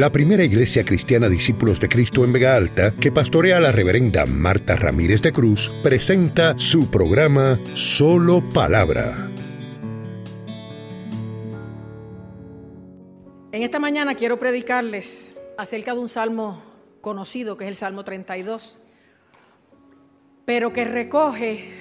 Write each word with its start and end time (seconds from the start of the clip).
la 0.00 0.10
primera 0.10 0.42
iglesia 0.42 0.82
cristiana 0.82 1.28
Discípulos 1.28 1.78
de 1.78 1.90
Cristo 1.90 2.24
en 2.24 2.32
Vega 2.32 2.56
Alta, 2.56 2.94
que 2.98 3.12
pastorea 3.12 3.60
la 3.60 3.70
reverenda 3.70 4.24
Marta 4.24 4.74
Ramírez 4.74 5.20
de 5.20 5.30
Cruz, 5.30 5.70
presenta 5.82 6.58
su 6.58 6.90
programa 6.90 7.60
Solo 7.74 8.42
Palabra. 8.48 9.28
En 13.52 13.62
esta 13.62 13.78
mañana 13.78 14.14
quiero 14.14 14.38
predicarles 14.38 15.34
acerca 15.58 15.92
de 15.92 16.00
un 16.00 16.08
salmo 16.08 16.62
conocido, 17.02 17.58
que 17.58 17.64
es 17.64 17.68
el 17.68 17.76
Salmo 17.76 18.02
32, 18.02 18.80
pero 20.46 20.72
que 20.72 20.86
recoge 20.86 21.74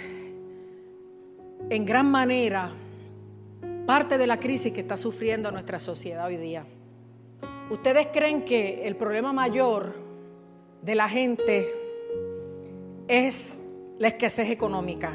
en 1.70 1.86
gran 1.86 2.12
manera 2.12 2.74
parte 3.88 4.18
de 4.18 4.28
la 4.28 4.42
crisis 4.42 4.74
que 4.74 4.82
está 4.82 4.98
sufriendo 4.98 5.54
nuestra 5.54 5.80
sociedad 5.80 6.26
hoy 6.26 6.36
día. 6.36 6.66
¿Ustedes 7.70 8.08
creen 8.12 8.46
que 8.46 8.88
el 8.88 8.96
problema 8.96 9.32
mayor 9.32 9.94
de 10.82 10.96
la 10.96 11.08
gente 11.08 11.72
es 13.08 13.64
la 14.00 14.08
escasez 14.08 14.50
económica? 14.50 15.14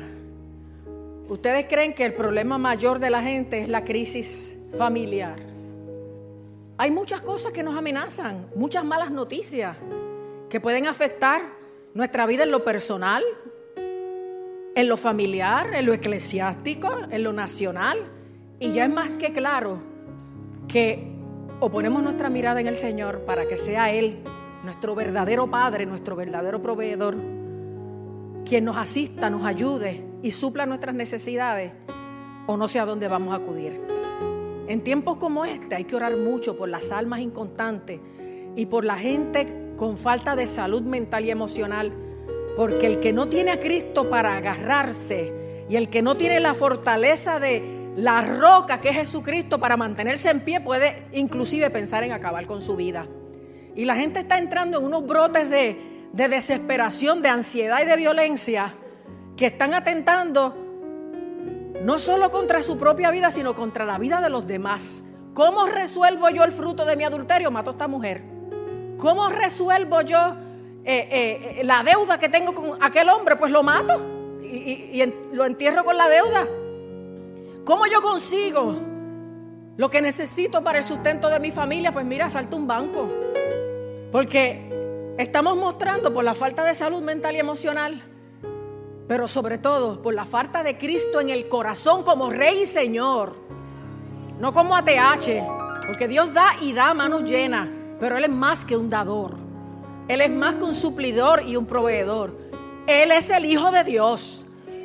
¿Ustedes 1.29 1.67
creen 1.69 1.95
que 1.95 2.05
el 2.05 2.15
problema 2.15 2.57
mayor 2.57 3.01
de 3.01 3.11
la 3.11 3.23
gente 3.23 3.63
es 3.63 3.69
la 3.69 3.83
crisis 3.83 4.57
familiar? 4.79 5.37
Hay 6.79 6.93
muchas 6.93 7.23
cosas 7.23 7.53
que 7.53 7.65
nos 7.65 7.77
amenazan, 7.77 8.47
muchas 8.55 8.85
malas 8.85 9.11
noticias 9.11 9.77
que 10.49 10.61
pueden 10.61 10.87
afectar 10.87 11.43
nuestra 11.93 12.25
vida 12.25 12.45
en 12.45 12.53
lo 12.53 12.63
personal, 12.63 13.25
en 14.77 14.89
lo 14.89 14.97
familiar, 14.97 15.75
en 15.75 15.87
lo 15.87 15.93
eclesiástico, 15.93 16.99
en 17.11 17.25
lo 17.25 17.33
nacional. 17.33 17.99
Y 18.61 18.71
ya 18.71 18.85
es 18.85 18.93
más 18.93 19.11
que 19.19 19.33
claro 19.33 19.79
que 20.69 21.14
o 21.61 21.71
ponemos 21.71 22.03
nuestra 22.03 22.29
mirada 22.31 22.61
en 22.61 22.67
el 22.67 22.77
Señor 22.77 23.21
para 23.21 23.47
que 23.47 23.57
sea 23.57 23.93
Él 23.93 24.19
nuestro 24.65 24.95
verdadero 24.95 25.51
Padre, 25.51 25.87
nuestro 25.87 26.17
verdadero 26.17 26.61
proveedor, 26.61 27.17
quien 28.45 28.65
nos 28.65 28.77
asista, 28.77 29.31
nos 29.31 29.45
ayude 29.45 30.03
y 30.23 30.31
supla 30.31 30.67
nuestras 30.67 30.95
necesidades, 30.95 31.73
o 32.47 32.57
no 32.57 32.69
sé 32.69 32.81
a 32.81 32.87
dónde 32.87 33.09
vamos 33.09 33.35
a 33.35 33.37
acudir. 33.37 33.81
En 34.67 34.81
tiempos 34.81 35.19
como 35.19 35.45
este 35.45 35.75
hay 35.75 35.85
que 35.85 35.97
orar 35.97 36.17
mucho 36.17 36.57
por 36.57 36.69
las 36.69 36.91
almas 36.91 37.21
inconstantes 37.21 38.01
y 38.57 38.67
por 38.67 38.85
la 38.85 38.97
gente 38.97 39.73
con 39.77 39.99
falta 39.99 40.37
de 40.37 40.47
salud 40.47 40.83
mental 40.83 41.25
y 41.25 41.31
emocional, 41.31 41.93
porque 42.57 42.87
el 42.87 43.01
que 43.01 43.13
no 43.13 43.29
tiene 43.29 43.51
a 43.51 43.61
Cristo 43.61 44.09
para 44.09 44.37
agarrarse 44.37 45.33
y 45.69 45.77
el 45.77 45.91
que 45.91 46.03
no 46.03 46.17
tiene 46.17 46.41
la 46.41 46.55
fortaleza 46.55 47.41
de 47.41 47.74
la 47.97 48.23
roca 48.23 48.81
que 48.81 48.89
es 48.89 48.97
Jesucristo 48.97 49.59
para 49.59 49.77
mantenerse 49.77 50.31
en 50.31 50.41
pie 50.41 50.61
puede 50.61 51.07
inclusive 51.13 51.71
pensar 51.71 52.03
en 52.03 52.13
acabar 52.13 52.47
con 52.47 52.61
su 52.61 52.75
vida. 52.75 53.07
Y 53.77 53.85
la 53.85 53.95
gente 53.95 54.21
está 54.21 54.39
entrando 54.39 54.79
en 54.79 54.85
unos 54.85 55.07
brotes 55.07 55.49
de, 55.49 56.11
desesperación, 56.13 57.23
de 57.23 57.29
ansiedad 57.29 57.81
y 57.83 57.87
de 57.87 57.97
violencia 57.97 58.75
que 59.37 59.47
están 59.47 59.75
atentando 59.75 60.57
no 61.83 61.99
solo 61.99 62.31
contra 62.31 62.63
su 62.63 62.79
propia 62.79 63.11
vida, 63.11 63.31
sino 63.31 63.55
contra 63.55 63.85
la 63.85 63.99
vida 63.99 64.21
de 64.21 64.31
los 64.31 64.47
demás. 64.47 65.05
¿Cómo 65.33 65.67
resuelvo 65.67 66.29
yo 66.31 66.45
el 66.45 66.53
fruto 66.53 66.85
de 66.85 66.97
mi 66.97 67.05
adulterio? 67.05 67.51
Mato 67.51 67.71
a 67.71 67.73
esta 67.73 67.89
mujer. 67.89 68.23
¿Cómo 68.97 69.29
resuelvo 69.29 70.01
yo 70.03 70.37
eh, 70.85 71.59
eh, 71.59 71.65
la 71.65 71.83
deuda 71.83 72.19
que 72.19 72.29
tengo 72.29 72.55
con 72.55 72.83
aquel 72.83 73.09
hombre? 73.09 73.37
Pues 73.37 73.51
lo 73.51 73.63
mato 73.63 74.01
y 74.43 75.03
lo 75.33 75.45
entierro 75.45 75.85
con 75.85 75.97
la 75.97 76.09
deuda. 76.09 76.47
¿Cómo 77.65 77.87
yo 77.87 78.03
consigo 78.03 78.77
lo 79.77 79.91
que 79.91 80.03
necesito 80.03 80.63
para 80.63 80.79
el 80.79 80.85
sustento 80.85 81.31
de 81.31 81.41
mi 81.41 81.51
familia? 81.51 81.93
Pues 81.93 82.05
mira, 82.05 82.29
salto 82.29 82.57
un 82.57 82.67
banco. 82.67 83.09
Porque 84.13 85.15
estamos 85.17 85.57
mostrando 85.57 86.13
por 86.13 86.25
la 86.25 86.35
falta 86.35 86.63
de 86.63 86.75
salud 86.75 87.03
mental 87.03 87.35
y 87.35 87.39
emocional, 87.39 88.03
pero 89.09 89.27
sobre 89.29 89.57
todo 89.57 90.03
por 90.03 90.13
la 90.13 90.27
falta 90.27 90.63
de 90.63 90.77
Cristo 90.77 91.21
en 91.21 91.31
el 91.31 91.49
corazón 91.49 92.03
como 92.03 92.31
Rey 92.31 92.65
y 92.65 92.67
Señor. 92.67 93.35
No 94.39 94.53
como 94.53 94.77
ATH, 94.77 95.87
porque 95.87 96.07
Dios 96.07 96.35
da 96.35 96.57
y 96.61 96.75
da 96.75 96.93
manos 96.93 97.23
llenas, 97.23 97.71
pero 97.99 98.19
Él 98.19 98.25
es 98.25 98.31
más 98.31 98.67
que 98.67 98.77
un 98.77 98.91
dador. 98.91 99.37
Él 100.07 100.21
es 100.21 100.31
más 100.31 100.57
que 100.57 100.65
un 100.65 100.75
suplidor 100.75 101.43
y 101.47 101.57
un 101.57 101.65
proveedor. 101.65 102.37
Él 102.87 103.11
es 103.11 103.31
el 103.31 103.47
Hijo 103.47 103.71
de 103.71 103.85
Dios. 103.85 104.44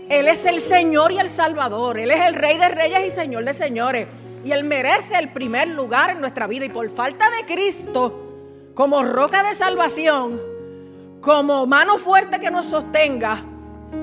Él 0.09 0.27
es 0.27 0.45
el 0.45 0.59
Señor 0.59 1.11
y 1.11 1.19
el 1.19 1.29
Salvador. 1.29 1.99
Él 1.99 2.09
es 2.09 2.25
el 2.25 2.33
Rey 2.33 2.57
de 2.57 2.69
Reyes 2.69 3.05
y 3.05 3.11
Señor 3.11 3.45
de 3.45 3.53
Señores. 3.53 4.07
Y 4.43 4.51
Él 4.51 4.63
merece 4.63 5.17
el 5.19 5.29
primer 5.29 5.67
lugar 5.67 6.09
en 6.09 6.19
nuestra 6.19 6.47
vida. 6.47 6.65
Y 6.65 6.69
por 6.69 6.89
falta 6.89 7.25
de 7.29 7.45
Cristo, 7.45 8.71
como 8.73 9.03
roca 9.03 9.43
de 9.43 9.53
salvación, 9.53 10.41
como 11.21 11.67
mano 11.67 11.99
fuerte 11.99 12.39
que 12.39 12.49
nos 12.49 12.65
sostenga, 12.65 13.43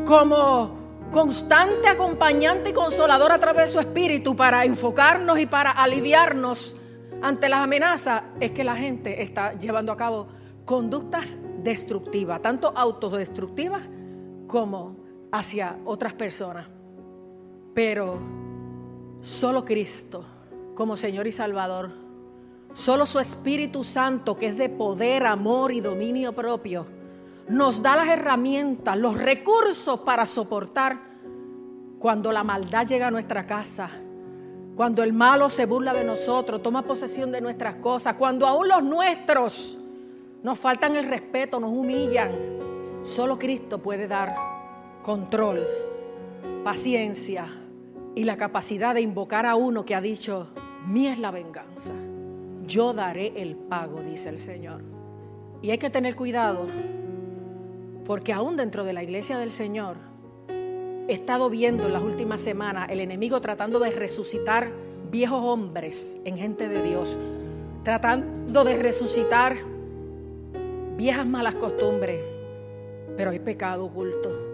como 0.07 0.77
constante 1.11 1.89
acompañante 1.89 2.71
y 2.71 2.73
consolador 2.73 3.33
a 3.33 3.39
través 3.39 3.67
de 3.67 3.73
su 3.73 3.81
espíritu 3.81 4.37
para 4.37 4.65
enfocarnos 4.65 5.41
y 5.41 5.47
para 5.47 5.73
aliviarnos 5.73 6.77
ante 7.23 7.49
las 7.49 7.61
amenazas, 7.61 8.23
es 8.39 8.53
que 8.53 8.63
la 8.63 8.77
gente 8.77 9.23
está 9.23 9.55
llevando 9.55 9.91
a 9.91 9.97
cabo 9.97 10.29
conductas 10.65 11.39
destructivas, 11.63 12.43
tanto 12.43 12.73
autodestructivas 12.77 13.83
como 14.47 15.06
hacia 15.39 15.77
otras 15.85 16.15
personas. 16.15 16.67
Pero 17.75 18.19
solo 19.21 19.65
Cristo 19.65 20.25
como 20.75 20.97
Señor 20.97 21.27
y 21.27 21.33
Salvador, 21.33 21.91
solo 22.75 23.07
su 23.07 23.19
Espíritu 23.19 23.85
Santo, 23.85 24.37
que 24.37 24.49
es 24.49 24.57
de 24.57 24.69
poder, 24.69 25.27
amor 25.27 25.73
y 25.73 25.81
dominio 25.81 26.35
propio, 26.35 26.87
nos 27.49 27.83
da 27.83 27.97
las 27.97 28.09
herramientas, 28.09 28.97
los 28.97 29.17
recursos 29.17 30.01
para 30.01 30.27
soportar 30.27 30.99
cuando 31.99 32.31
la 32.31 32.45
maldad 32.45 32.87
llega 32.87 33.07
a 33.07 33.11
nuestra 33.11 33.47
casa, 33.47 33.89
cuando 34.77 35.03
el 35.03 35.15
malo 35.15 35.49
se 35.49 35.65
burla 35.65 35.95
de 35.95 36.05
nosotros, 36.05 36.63
toma 36.63 36.83
posesión 36.83 37.33
de 37.33 37.41
nuestras 37.41 37.77
cosas, 37.77 38.17
cuando 38.17 38.47
aún 38.47 38.69
los 38.69 38.83
nuestros 38.83 39.79
nos 40.43 40.59
faltan 40.59 40.95
el 40.97 41.05
respeto, 41.05 41.59
nos 41.59 41.71
humillan. 41.71 42.33
Solo 43.03 43.39
Cristo 43.39 43.79
puede 43.79 44.07
dar 44.07 44.56
control, 45.07 45.65
paciencia 46.65 47.47
y 48.17 48.25
la 48.25 48.37
capacidad 48.37 48.93
de 48.93 49.03
invocar 49.03 49.47
a 49.47 49.55
uno 49.55 49.85
que 49.85 49.95
ha 49.95 50.01
dicho, 50.01 50.49
mía 50.85 51.13
es 51.13 51.21
la 51.21 51.31
venganza, 51.31 51.93
yo 52.67 52.93
daré 52.93 53.33
el 53.37 53.55
pago, 53.55 54.01
dice 54.01 54.31
el 54.31 54.41
Señor. 54.41 54.83
Y 55.63 55.71
hay 55.71 55.79
que 55.79 55.91
tener 55.91 56.17
cuidado, 56.17 56.67
porque 58.05 58.33
aún 58.33 58.57
dentro 58.57 58.83
de 58.83 58.95
la 58.95 59.05
iglesia 59.05 59.39
del 59.39 59.53
Señor, 59.53 59.97
he 60.49 61.13
estado 61.13 61.51
viendo 61.51 61.87
en 61.87 61.93
las 61.93 62.03
últimas 62.03 62.41
semanas 62.41 62.89
el 62.91 62.99
enemigo 62.99 63.41
tratando 63.41 63.79
de 63.79 63.91
resucitar 63.91 64.73
viejos 65.13 65.41
hombres 65.41 66.19
en 66.25 66.37
gente 66.37 66.69
de 66.69 66.83
Dios, 66.83 67.17
tratando 67.85 68.65
de 68.65 68.77
resucitar 68.77 69.57
viejas 70.97 71.27
malas 71.29 71.55
costumbres, 71.55 72.21
pero 73.17 73.31
hay 73.31 73.39
pecado 73.39 73.85
oculto 73.85 74.46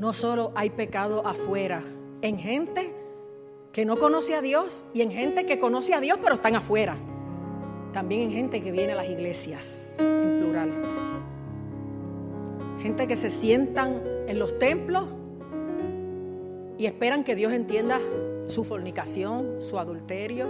no 0.00 0.14
solo 0.14 0.50
hay 0.54 0.70
pecado 0.70 1.26
afuera, 1.26 1.82
en 2.22 2.38
gente 2.38 2.90
que 3.70 3.84
no 3.84 3.98
conoce 3.98 4.34
a 4.34 4.40
Dios 4.40 4.82
y 4.94 5.02
en 5.02 5.10
gente 5.10 5.44
que 5.44 5.58
conoce 5.58 5.92
a 5.92 6.00
Dios 6.00 6.18
pero 6.22 6.36
están 6.36 6.56
afuera. 6.56 6.96
También 7.92 8.22
en 8.22 8.32
gente 8.32 8.62
que 8.62 8.72
viene 8.72 8.94
a 8.94 8.96
las 8.96 9.10
iglesias, 9.10 9.96
en 9.98 10.38
plural. 10.40 10.72
Gente 12.80 13.06
que 13.06 13.14
se 13.14 13.28
sientan 13.28 14.02
en 14.26 14.38
los 14.38 14.58
templos 14.58 15.04
y 16.78 16.86
esperan 16.86 17.22
que 17.22 17.34
Dios 17.34 17.52
entienda 17.52 18.00
su 18.46 18.64
fornicación, 18.64 19.58
su 19.60 19.78
adulterio, 19.78 20.48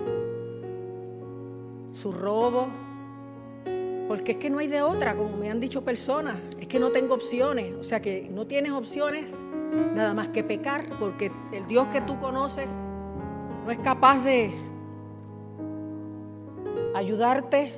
su 1.93 2.13
robo, 2.13 2.69
porque 4.11 4.33
es 4.33 4.39
que 4.39 4.51
no 4.51 4.59
hay 4.59 4.67
de 4.67 4.83
otra, 4.83 5.15
como 5.15 5.37
me 5.37 5.53
han 5.53 5.61
dicho 5.61 5.85
personas, 5.85 6.37
es 6.59 6.67
que 6.67 6.81
no 6.81 6.91
tengo 6.91 7.15
opciones, 7.15 7.77
o 7.79 7.85
sea 7.85 8.03
que 8.03 8.29
no 8.29 8.45
tienes 8.45 8.73
opciones 8.73 9.39
nada 9.95 10.15
más 10.15 10.27
que 10.27 10.43
pecar, 10.43 10.85
porque 10.99 11.31
el 11.53 11.65
Dios 11.69 11.87
que 11.93 12.01
tú 12.01 12.19
conoces 12.19 12.69
no 13.65 13.71
es 13.71 13.79
capaz 13.79 14.25
de 14.25 14.51
ayudarte, 16.93 17.73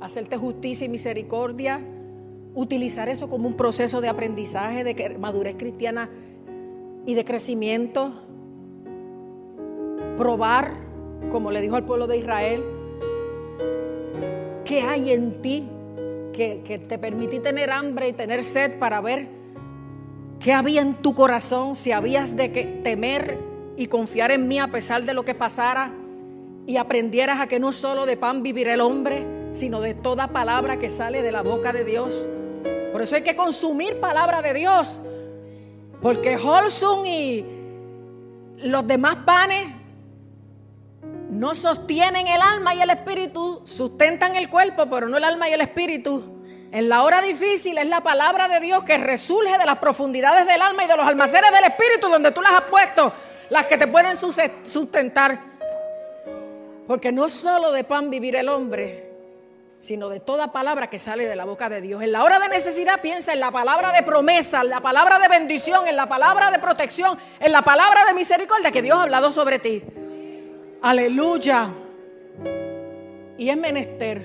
hacerte 0.00 0.36
justicia 0.36 0.84
y 0.84 0.88
misericordia, 0.88 1.80
utilizar 2.56 3.08
eso 3.08 3.28
como 3.28 3.46
un 3.46 3.54
proceso 3.54 4.00
de 4.00 4.08
aprendizaje, 4.08 4.82
de 4.82 5.16
madurez 5.16 5.54
cristiana 5.56 6.10
y 7.06 7.14
de 7.14 7.24
crecimiento, 7.24 8.10
probar, 10.18 10.74
como 11.30 11.52
le 11.52 11.60
dijo 11.60 11.76
al 11.76 11.84
pueblo 11.84 12.08
de 12.08 12.16
Israel, 12.16 12.79
¿Qué 14.70 14.82
hay 14.82 15.10
en 15.10 15.42
ti 15.42 15.64
que, 16.32 16.80
te 16.88 16.96
permití 16.96 17.40
tener 17.40 17.72
hambre 17.72 18.06
y 18.06 18.12
tener 18.12 18.44
sed 18.44 18.78
para 18.78 19.00
ver 19.00 19.26
qué 20.38 20.52
había 20.52 20.80
en 20.80 20.94
tu 20.94 21.12
corazón, 21.12 21.74
si 21.74 21.90
habías 21.90 22.36
de 22.36 22.52
que 22.52 22.62
temer 22.84 23.36
y 23.76 23.88
confiar 23.88 24.30
en 24.30 24.46
mí 24.46 24.60
a 24.60 24.68
pesar 24.68 25.02
de 25.02 25.12
lo 25.12 25.24
que 25.24 25.34
pasara 25.34 25.92
y 26.68 26.76
aprendieras 26.76 27.40
a 27.40 27.48
que 27.48 27.58
no 27.58 27.72
solo 27.72 28.06
de 28.06 28.16
pan 28.16 28.44
vivirá 28.44 28.72
el 28.72 28.80
hombre, 28.80 29.26
sino 29.50 29.80
de 29.80 29.94
toda 29.94 30.28
palabra 30.28 30.78
que 30.78 30.88
sale 30.88 31.20
de 31.20 31.32
la 31.32 31.42
boca 31.42 31.72
de 31.72 31.82
Dios. 31.82 32.28
Por 32.92 33.02
eso 33.02 33.16
hay 33.16 33.22
que 33.22 33.34
consumir 33.34 33.98
palabra 33.98 34.40
de 34.40 34.54
Dios. 34.54 35.02
Porque 36.00 36.36
Holsun 36.36 37.06
y 37.08 37.44
los 38.58 38.86
demás 38.86 39.16
panes 39.26 39.79
no 41.40 41.54
sostienen 41.54 42.26
el 42.26 42.42
alma 42.42 42.74
y 42.74 42.82
el 42.82 42.90
espíritu, 42.90 43.62
sustentan 43.64 44.36
el 44.36 44.50
cuerpo, 44.50 44.84
pero 44.90 45.08
no 45.08 45.16
el 45.16 45.24
alma 45.24 45.48
y 45.48 45.54
el 45.54 45.62
espíritu. 45.62 46.22
En 46.70 46.90
la 46.90 47.02
hora 47.02 47.22
difícil 47.22 47.78
es 47.78 47.86
la 47.86 48.02
palabra 48.02 48.46
de 48.46 48.60
Dios 48.60 48.84
que 48.84 48.98
resurge 48.98 49.56
de 49.56 49.64
las 49.64 49.78
profundidades 49.78 50.46
del 50.46 50.60
alma 50.60 50.84
y 50.84 50.86
de 50.86 50.98
los 50.98 51.06
almacenes 51.06 51.50
del 51.50 51.64
espíritu 51.64 52.10
donde 52.10 52.30
tú 52.32 52.42
las 52.42 52.52
has 52.52 52.64
puesto, 52.64 53.10
las 53.48 53.64
que 53.64 53.78
te 53.78 53.86
pueden 53.86 54.16
sustentar. 54.18 55.40
Porque 56.86 57.10
no 57.10 57.30
solo 57.30 57.72
de 57.72 57.84
pan 57.84 58.10
vivir 58.10 58.36
el 58.36 58.50
hombre, 58.50 59.10
sino 59.80 60.10
de 60.10 60.20
toda 60.20 60.52
palabra 60.52 60.90
que 60.90 60.98
sale 60.98 61.26
de 61.26 61.36
la 61.36 61.46
boca 61.46 61.70
de 61.70 61.80
Dios. 61.80 62.02
En 62.02 62.12
la 62.12 62.22
hora 62.22 62.38
de 62.38 62.50
necesidad 62.50 63.00
piensa 63.00 63.32
en 63.32 63.40
la 63.40 63.50
palabra 63.50 63.92
de 63.92 64.02
promesa, 64.02 64.60
en 64.60 64.68
la 64.68 64.80
palabra 64.80 65.18
de 65.18 65.28
bendición, 65.28 65.88
en 65.88 65.96
la 65.96 66.06
palabra 66.06 66.50
de 66.50 66.58
protección, 66.58 67.18
en 67.40 67.50
la 67.50 67.62
palabra 67.62 68.04
de 68.04 68.12
misericordia 68.12 68.70
que 68.70 68.82
Dios 68.82 68.98
ha 68.98 69.04
hablado 69.04 69.32
sobre 69.32 69.58
ti. 69.58 69.82
Aleluya. 70.82 71.68
Y 73.36 73.50
es 73.50 73.56
menester 73.58 74.22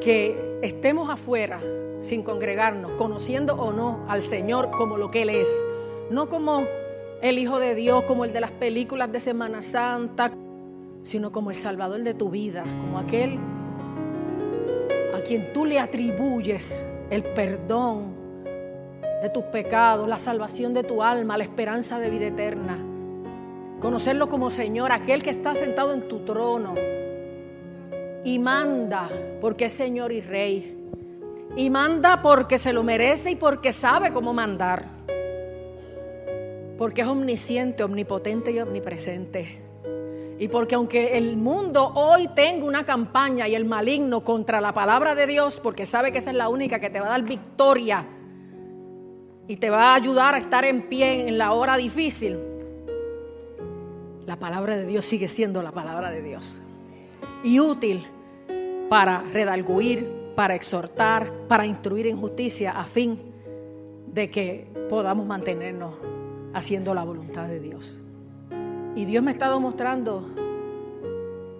que 0.00 0.60
estemos 0.62 1.10
afuera 1.10 1.60
sin 2.00 2.22
congregarnos, 2.22 2.92
conociendo 2.92 3.56
o 3.56 3.72
no 3.72 4.04
al 4.08 4.22
Señor 4.22 4.70
como 4.70 4.98
lo 4.98 5.10
que 5.10 5.22
Él 5.22 5.30
es, 5.30 5.48
no 6.10 6.28
como 6.28 6.64
el 7.22 7.38
Hijo 7.40 7.58
de 7.58 7.74
Dios, 7.74 8.04
como 8.04 8.24
el 8.24 8.32
de 8.32 8.40
las 8.40 8.52
películas 8.52 9.10
de 9.10 9.18
Semana 9.18 9.62
Santa, 9.62 10.30
sino 11.02 11.32
como 11.32 11.50
el 11.50 11.56
Salvador 11.56 12.02
de 12.02 12.14
tu 12.14 12.30
vida, 12.30 12.62
como 12.62 12.98
aquel 12.98 13.36
a 15.12 15.20
quien 15.22 15.52
tú 15.52 15.64
le 15.66 15.80
atribuyes 15.80 16.86
el 17.10 17.24
perdón 17.24 18.14
de 19.22 19.28
tus 19.28 19.42
pecados, 19.44 20.08
la 20.08 20.18
salvación 20.18 20.72
de 20.72 20.84
tu 20.84 21.02
alma, 21.02 21.36
la 21.36 21.44
esperanza 21.44 21.98
de 21.98 22.10
vida 22.10 22.28
eterna. 22.28 22.89
Conocerlo 23.80 24.28
como 24.28 24.50
Señor, 24.50 24.92
aquel 24.92 25.22
que 25.22 25.30
está 25.30 25.54
sentado 25.54 25.92
en 25.94 26.06
tu 26.06 26.20
trono 26.24 26.74
y 28.24 28.38
manda 28.38 29.08
porque 29.40 29.66
es 29.66 29.72
Señor 29.72 30.12
y 30.12 30.20
Rey. 30.20 30.76
Y 31.56 31.68
manda 31.68 32.22
porque 32.22 32.58
se 32.58 32.72
lo 32.72 32.82
merece 32.82 33.32
y 33.32 33.36
porque 33.36 33.72
sabe 33.72 34.12
cómo 34.12 34.32
mandar. 34.32 34.84
Porque 36.78 37.00
es 37.00 37.06
omnisciente, 37.06 37.82
omnipotente 37.82 38.52
y 38.52 38.60
omnipresente. 38.60 39.62
Y 40.38 40.48
porque 40.48 40.74
aunque 40.74 41.18
el 41.18 41.36
mundo 41.36 41.92
hoy 41.94 42.28
tenga 42.28 42.64
una 42.64 42.84
campaña 42.84 43.48
y 43.48 43.54
el 43.54 43.64
maligno 43.64 44.22
contra 44.22 44.60
la 44.60 44.72
palabra 44.72 45.14
de 45.14 45.26
Dios, 45.26 45.60
porque 45.60 45.84
sabe 45.84 46.12
que 46.12 46.18
esa 46.18 46.30
es 46.30 46.36
la 46.36 46.48
única 46.48 46.78
que 46.78 46.88
te 46.88 47.00
va 47.00 47.06
a 47.06 47.10
dar 47.10 47.22
victoria 47.22 48.04
y 49.48 49.56
te 49.56 49.68
va 49.68 49.92
a 49.92 49.94
ayudar 49.96 50.34
a 50.34 50.38
estar 50.38 50.64
en 50.64 50.82
pie 50.82 51.28
en 51.28 51.36
la 51.36 51.52
hora 51.52 51.76
difícil, 51.76 52.38
la 54.30 54.36
palabra 54.36 54.76
de 54.76 54.86
Dios 54.86 55.04
sigue 55.06 55.26
siendo 55.26 55.60
la 55.60 55.72
palabra 55.72 56.12
de 56.12 56.22
Dios. 56.22 56.62
Y 57.42 57.58
útil 57.58 58.06
para 58.88 59.22
redalguir, 59.22 60.08
para 60.36 60.54
exhortar, 60.54 61.32
para 61.48 61.66
instruir 61.66 62.06
en 62.06 62.16
justicia, 62.16 62.78
a 62.78 62.84
fin 62.84 63.18
de 64.06 64.30
que 64.30 64.68
podamos 64.88 65.26
mantenernos 65.26 65.94
haciendo 66.54 66.94
la 66.94 67.02
voluntad 67.02 67.48
de 67.48 67.58
Dios. 67.58 68.00
Y 68.94 69.04
Dios 69.04 69.20
me 69.24 69.32
ha 69.32 69.34
estado 69.34 69.58
mostrando 69.58 70.28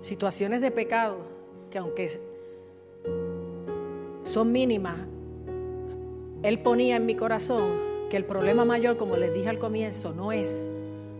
situaciones 0.00 0.60
de 0.60 0.70
pecado 0.70 1.16
que 1.72 1.78
aunque 1.78 2.08
son 4.22 4.52
mínimas, 4.52 4.96
Él 6.44 6.60
ponía 6.60 6.94
en 6.94 7.04
mi 7.04 7.16
corazón 7.16 7.72
que 8.10 8.16
el 8.16 8.24
problema 8.24 8.64
mayor, 8.64 8.96
como 8.96 9.16
les 9.16 9.34
dije 9.34 9.48
al 9.48 9.58
comienzo, 9.58 10.14
no 10.14 10.30
es 10.30 10.72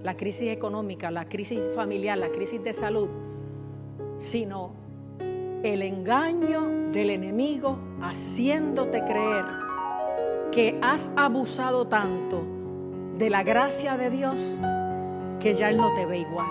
la 0.02 0.17
crisis 0.17 0.49
económica, 0.49 1.11
la 1.11 1.29
crisis 1.29 1.61
familiar, 1.75 2.17
la 2.19 2.31
crisis 2.31 2.62
de 2.62 2.73
salud, 2.73 3.08
sino 4.19 4.73
el 5.62 5.82
engaño 5.82 6.91
del 6.93 7.11
enemigo 7.11 7.79
haciéndote 8.00 9.05
creer 9.05 9.44
que 10.52 10.79
has 10.82 11.11
abusado 11.17 11.87
tanto 11.87 12.43
de 13.19 13.31
la 13.31 13.43
gracia 13.43 13.97
de 13.97 14.11
Dios 14.11 14.37
que 15.38 15.55
ya 15.55 15.69
Él 15.69 15.76
no 15.76 15.94
te 15.94 16.06
ve 16.06 16.19
igual, 16.19 16.49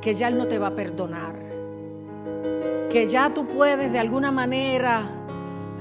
que 0.00 0.14
ya 0.14 0.28
Él 0.28 0.36
no 0.36 0.46
te 0.48 0.58
va 0.58 0.68
a 0.68 0.74
perdonar, 0.74 1.34
que 2.90 3.06
ya 3.08 3.32
tú 3.32 3.46
puedes 3.46 3.92
de 3.92 3.98
alguna 3.98 4.32
manera 4.32 5.08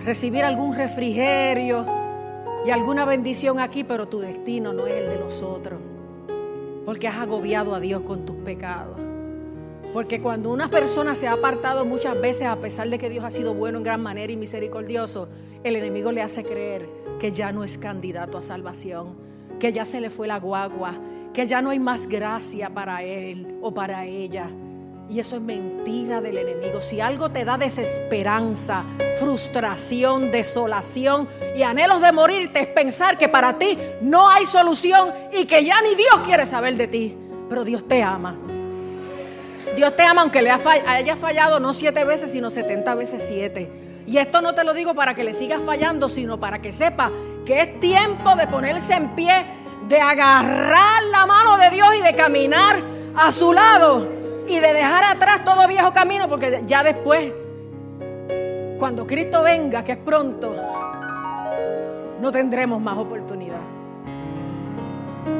recibir 0.05 0.45
algún 0.45 0.75
refrigerio 0.75 1.85
y 2.65 2.69
alguna 2.69 3.05
bendición 3.05 3.59
aquí, 3.59 3.83
pero 3.83 4.07
tu 4.07 4.19
destino 4.19 4.73
no 4.73 4.85
es 4.85 4.93
el 4.93 5.09
de 5.09 5.19
los 5.19 5.41
otros, 5.41 5.79
porque 6.87 7.09
has 7.09 7.17
agobiado 7.17 7.75
a 7.75 7.81
Dios 7.81 8.03
con 8.03 8.25
tus 8.25 8.37
pecados. 8.37 8.97
Porque 9.91 10.21
cuando 10.21 10.51
una 10.51 10.69
persona 10.69 11.15
se 11.15 11.27
ha 11.27 11.33
apartado 11.33 11.83
muchas 11.83 12.17
veces, 12.21 12.47
a 12.47 12.55
pesar 12.55 12.87
de 12.87 12.97
que 12.97 13.09
Dios 13.09 13.25
ha 13.25 13.29
sido 13.29 13.53
bueno 13.53 13.79
en 13.79 13.83
gran 13.83 14.01
manera 14.01 14.31
y 14.31 14.37
misericordioso, 14.37 15.27
el 15.65 15.75
enemigo 15.75 16.13
le 16.13 16.21
hace 16.21 16.45
creer 16.45 16.87
que 17.19 17.31
ya 17.33 17.51
no 17.51 17.65
es 17.65 17.77
candidato 17.77 18.37
a 18.37 18.41
salvación, 18.41 19.17
que 19.59 19.73
ya 19.73 19.85
se 19.85 19.99
le 19.99 20.09
fue 20.09 20.27
la 20.27 20.39
guagua, 20.39 20.93
que 21.33 21.45
ya 21.45 21.61
no 21.61 21.71
hay 21.71 21.79
más 21.79 22.07
gracia 22.07 22.69
para 22.69 23.03
él 23.03 23.57
o 23.61 23.73
para 23.73 24.05
ella. 24.05 24.49
Y 25.09 25.19
eso 25.19 25.37
es 25.37 25.41
mentira 25.41 26.19
del 26.19 26.37
enemigo. 26.37 26.81
Si 26.81 26.99
algo 26.99 27.29
te 27.29 27.45
da 27.45 27.57
desesperanza, 27.57 28.83
frustración, 29.19 30.31
desolación 30.31 31.29
y 31.55 31.63
anhelos 31.63 32.01
de 32.01 32.11
morirte, 32.11 32.59
es 32.59 32.67
pensar 32.67 33.17
que 33.17 33.29
para 33.29 33.57
ti 33.57 33.77
no 34.01 34.29
hay 34.29 34.45
solución 34.45 35.13
y 35.31 35.45
que 35.45 35.63
ya 35.63 35.81
ni 35.81 35.95
Dios 35.95 36.21
quiere 36.25 36.45
saber 36.45 36.75
de 36.75 36.87
ti. 36.87 37.17
Pero 37.49 37.63
Dios 37.63 37.87
te 37.87 38.03
ama. 38.03 38.35
Dios 39.77 39.95
te 39.95 40.03
ama 40.03 40.23
aunque 40.23 40.41
le 40.41 40.49
haya 40.51 41.15
fallado 41.15 41.59
no 41.61 41.73
siete 41.73 42.03
veces, 42.03 42.31
sino 42.31 42.51
setenta 42.51 42.93
veces 42.93 43.23
siete. 43.25 44.03
Y 44.05 44.17
esto 44.17 44.41
no 44.41 44.55
te 44.55 44.65
lo 44.65 44.73
digo 44.73 44.93
para 44.93 45.13
que 45.13 45.23
le 45.23 45.33
sigas 45.33 45.61
fallando, 45.65 46.09
sino 46.09 46.37
para 46.37 46.61
que 46.61 46.73
sepa 46.73 47.11
que 47.45 47.61
es 47.61 47.79
tiempo 47.79 48.35
de 48.35 48.47
ponerse 48.47 48.93
en 48.93 49.09
pie 49.15 49.45
de 49.87 50.01
agarrar 50.01 51.03
la 51.03 51.25
mano 51.25 51.57
de 51.57 51.69
Dios 51.69 51.87
y 51.97 52.01
de 52.01 52.13
caminar 52.13 52.77
a 53.15 53.31
su 53.31 53.53
lado 53.53 54.16
y 54.47 54.59
de 54.59 54.73
dejar 54.73 55.03
atrás 55.03 55.43
todo 55.43 55.67
viejo 55.67 55.91
camino, 55.93 56.27
porque 56.27 56.63
ya 56.65 56.83
después, 56.83 57.31
cuando 58.79 59.05
Cristo 59.05 59.43
venga, 59.43 59.83
que 59.83 59.93
es 59.93 59.97
pronto, 59.97 60.55
no 62.21 62.31
tendremos 62.31 62.81
más 62.81 62.97
oportunidad. 62.97 63.59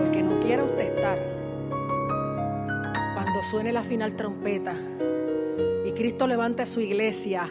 Porque 0.03 0.21
no 0.21 0.39
quiere 0.39 0.63
usted 0.63 0.95
estar 0.95 1.17
cuando 3.13 3.43
suene 3.43 3.71
la 3.71 3.83
final 3.83 4.15
trompeta 4.15 4.73
y 5.85 5.91
Cristo 5.91 6.27
levante 6.27 6.63
a 6.63 6.65
su 6.65 6.81
iglesia, 6.81 7.49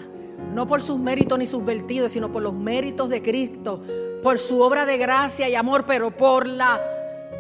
no 0.52 0.66
por 0.66 0.82
sus 0.82 0.98
méritos 0.98 1.38
ni 1.38 1.46
sus 1.46 1.64
vertidos, 1.64 2.12
sino 2.12 2.30
por 2.30 2.42
los 2.42 2.52
méritos 2.52 3.08
de 3.08 3.22
Cristo 3.22 3.82
por 4.26 4.40
su 4.40 4.60
obra 4.60 4.86
de 4.86 4.98
gracia 4.98 5.48
y 5.48 5.54
amor, 5.54 5.84
pero 5.86 6.10
por 6.10 6.48
la 6.48 6.80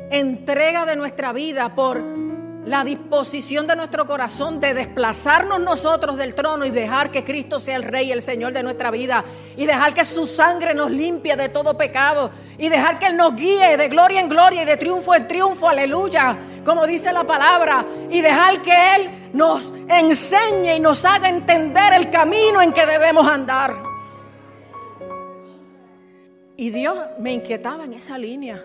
entrega 0.08 0.86
de 0.86 0.94
nuestra 0.94 1.32
vida, 1.32 1.74
por 1.74 2.00
la 2.66 2.82
disposición 2.82 3.68
de 3.68 3.76
nuestro 3.76 4.06
corazón 4.06 4.58
de 4.58 4.74
desplazarnos 4.74 5.60
nosotros 5.60 6.16
del 6.16 6.34
trono 6.34 6.66
y 6.66 6.70
dejar 6.70 7.10
que 7.10 7.24
Cristo 7.24 7.60
sea 7.60 7.76
el 7.76 7.84
Rey, 7.84 8.10
el 8.10 8.20
Señor 8.20 8.52
de 8.52 8.64
nuestra 8.64 8.90
vida, 8.90 9.24
y 9.56 9.66
dejar 9.66 9.94
que 9.94 10.04
su 10.04 10.26
sangre 10.26 10.74
nos 10.74 10.90
limpie 10.90 11.36
de 11.36 11.48
todo 11.48 11.78
pecado, 11.78 12.30
y 12.58 12.68
dejar 12.68 12.98
que 12.98 13.06
Él 13.06 13.16
nos 13.16 13.36
guíe 13.36 13.76
de 13.76 13.88
gloria 13.88 14.20
en 14.20 14.28
gloria 14.28 14.62
y 14.62 14.64
de 14.64 14.76
triunfo 14.76 15.14
en 15.14 15.28
triunfo, 15.28 15.68
aleluya, 15.68 16.36
como 16.64 16.88
dice 16.88 17.12
la 17.12 17.22
palabra, 17.22 17.84
y 18.10 18.20
dejar 18.20 18.60
que 18.62 18.96
Él 18.96 19.10
nos 19.32 19.72
enseñe 19.88 20.74
y 20.74 20.80
nos 20.80 21.04
haga 21.04 21.28
entender 21.28 21.92
el 21.92 22.10
camino 22.10 22.60
en 22.60 22.72
que 22.72 22.84
debemos 22.84 23.28
andar. 23.28 23.74
Y 26.56 26.70
Dios 26.70 26.98
me 27.20 27.32
inquietaba 27.32 27.84
en 27.84 27.92
esa 27.92 28.18
línea. 28.18 28.64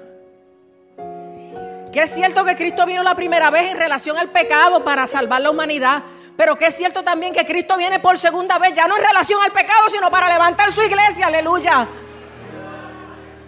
Que 1.91 2.03
es 2.03 2.11
cierto 2.11 2.45
que 2.45 2.55
Cristo 2.55 2.85
vino 2.85 3.03
la 3.03 3.15
primera 3.15 3.49
vez 3.49 3.71
en 3.71 3.77
relación 3.77 4.17
al 4.17 4.29
pecado 4.29 4.83
para 4.83 5.07
salvar 5.07 5.41
la 5.41 5.51
humanidad. 5.51 6.03
Pero 6.37 6.57
que 6.57 6.67
es 6.67 6.75
cierto 6.75 7.03
también 7.03 7.33
que 7.33 7.45
Cristo 7.45 7.77
viene 7.77 7.99
por 7.99 8.17
segunda 8.17 8.57
vez, 8.57 8.73
ya 8.73 8.87
no 8.87 8.97
en 8.97 9.03
relación 9.03 9.41
al 9.43 9.51
pecado, 9.51 9.89
sino 9.89 10.09
para 10.09 10.31
levantar 10.31 10.71
su 10.71 10.81
iglesia, 10.81 11.27
aleluya. 11.27 11.87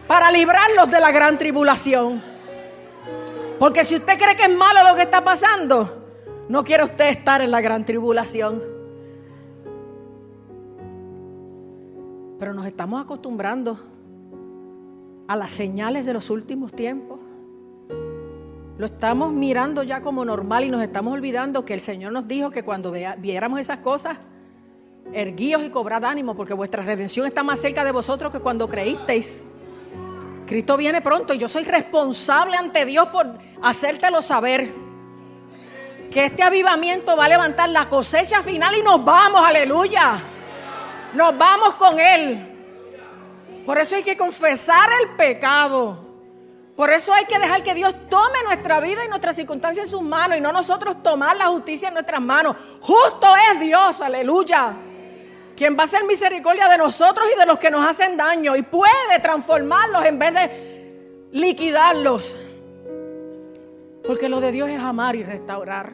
Para 0.07 0.29
librarlos 0.29 0.91
de 0.91 0.99
la 0.99 1.11
gran 1.11 1.37
tribulación. 1.37 2.21
Porque 3.59 3.85
si 3.85 3.95
usted 3.95 4.17
cree 4.17 4.35
que 4.35 4.43
es 4.43 4.55
malo 4.55 4.83
lo 4.83 4.95
que 4.95 5.03
está 5.03 5.23
pasando, 5.23 6.03
no 6.49 6.63
quiere 6.65 6.83
usted 6.83 7.07
estar 7.07 7.41
en 7.41 7.49
la 7.49 7.61
gran 7.61 7.85
tribulación. 7.85 8.61
Pero 12.37 12.53
nos 12.53 12.65
estamos 12.65 13.01
acostumbrando 13.01 13.79
a 15.29 15.35
las 15.37 15.51
señales 15.51 16.05
de 16.05 16.13
los 16.13 16.29
últimos 16.29 16.73
tiempos. 16.73 17.22
Lo 18.77 18.87
estamos 18.87 19.31
mirando 19.31 19.83
ya 19.83 20.01
como 20.01 20.25
normal 20.25 20.63
y 20.63 20.69
nos 20.69 20.81
estamos 20.81 21.13
olvidando 21.13 21.63
que 21.63 21.75
el 21.75 21.81
Señor 21.81 22.11
nos 22.11 22.27
dijo 22.27 22.49
que 22.49 22.63
cuando 22.63 22.91
viéramos 23.19 23.59
esas 23.59 23.79
cosas, 23.79 24.17
erguíos 25.13 25.63
y 25.63 25.69
cobrad 25.69 26.03
ánimo, 26.05 26.35
porque 26.35 26.55
vuestra 26.55 26.81
redención 26.81 27.27
está 27.27 27.43
más 27.43 27.59
cerca 27.59 27.83
de 27.83 27.91
vosotros 27.91 28.31
que 28.31 28.39
cuando 28.39 28.67
creísteis. 28.67 29.45
Cristo 30.47 30.75
viene 30.75 31.01
pronto 31.01 31.33
y 31.33 31.37
yo 31.37 31.47
soy 31.47 31.63
responsable 31.63 32.57
ante 32.57 32.85
Dios 32.85 33.09
por 33.09 33.27
hacértelo 33.61 34.21
saber. 34.23 34.73
Que 36.09 36.25
este 36.25 36.43
avivamiento 36.43 37.15
va 37.15 37.25
a 37.25 37.29
levantar 37.29 37.69
la 37.69 37.89
cosecha 37.89 38.41
final 38.41 38.75
y 38.75 38.81
nos 38.81 39.03
vamos, 39.05 39.41
aleluya. 39.45 40.19
Nos 41.13 41.37
vamos 41.37 41.75
con 41.75 41.99
Él. 41.99 42.49
Por 43.65 43.77
eso 43.77 43.95
hay 43.95 44.03
que 44.03 44.17
confesar 44.17 44.89
el 45.01 45.15
pecado. 45.15 46.02
Por 46.75 46.89
eso 46.89 47.13
hay 47.13 47.25
que 47.25 47.37
dejar 47.37 47.61
que 47.61 47.75
Dios 47.75 47.95
tome 48.09 48.39
nuestra 48.45 48.79
vida 48.79 49.05
y 49.05 49.07
nuestras 49.07 49.35
circunstancias 49.35 49.85
en 49.85 49.91
sus 49.91 50.01
manos 50.01 50.37
y 50.37 50.41
no 50.41 50.51
nosotros 50.51 51.03
tomar 51.03 51.35
la 51.37 51.47
justicia 51.47 51.89
en 51.89 51.93
nuestras 51.93 52.21
manos. 52.21 52.55
Justo 52.81 53.27
es 53.51 53.59
Dios, 53.59 54.01
aleluya. 54.01 54.73
Quien 55.55 55.77
va 55.77 55.83
a 55.83 55.87
ser 55.87 56.03
misericordia 56.05 56.67
de 56.67 56.79
nosotros 56.79 57.27
y 57.33 57.39
de 57.39 57.45
los 57.45 57.59
que 57.59 57.69
nos 57.69 57.87
hacen 57.87 58.17
daño 58.17 58.55
y 58.55 58.63
puede 58.63 59.19
transformarlos 59.21 60.03
en 60.03 60.17
vez 60.17 60.33
de 60.33 61.29
liquidarlos. 61.31 62.35
Porque 64.03 64.27
lo 64.27 64.41
de 64.41 64.51
Dios 64.51 64.67
es 64.69 64.79
amar 64.79 65.15
y 65.15 65.23
restaurar. 65.23 65.93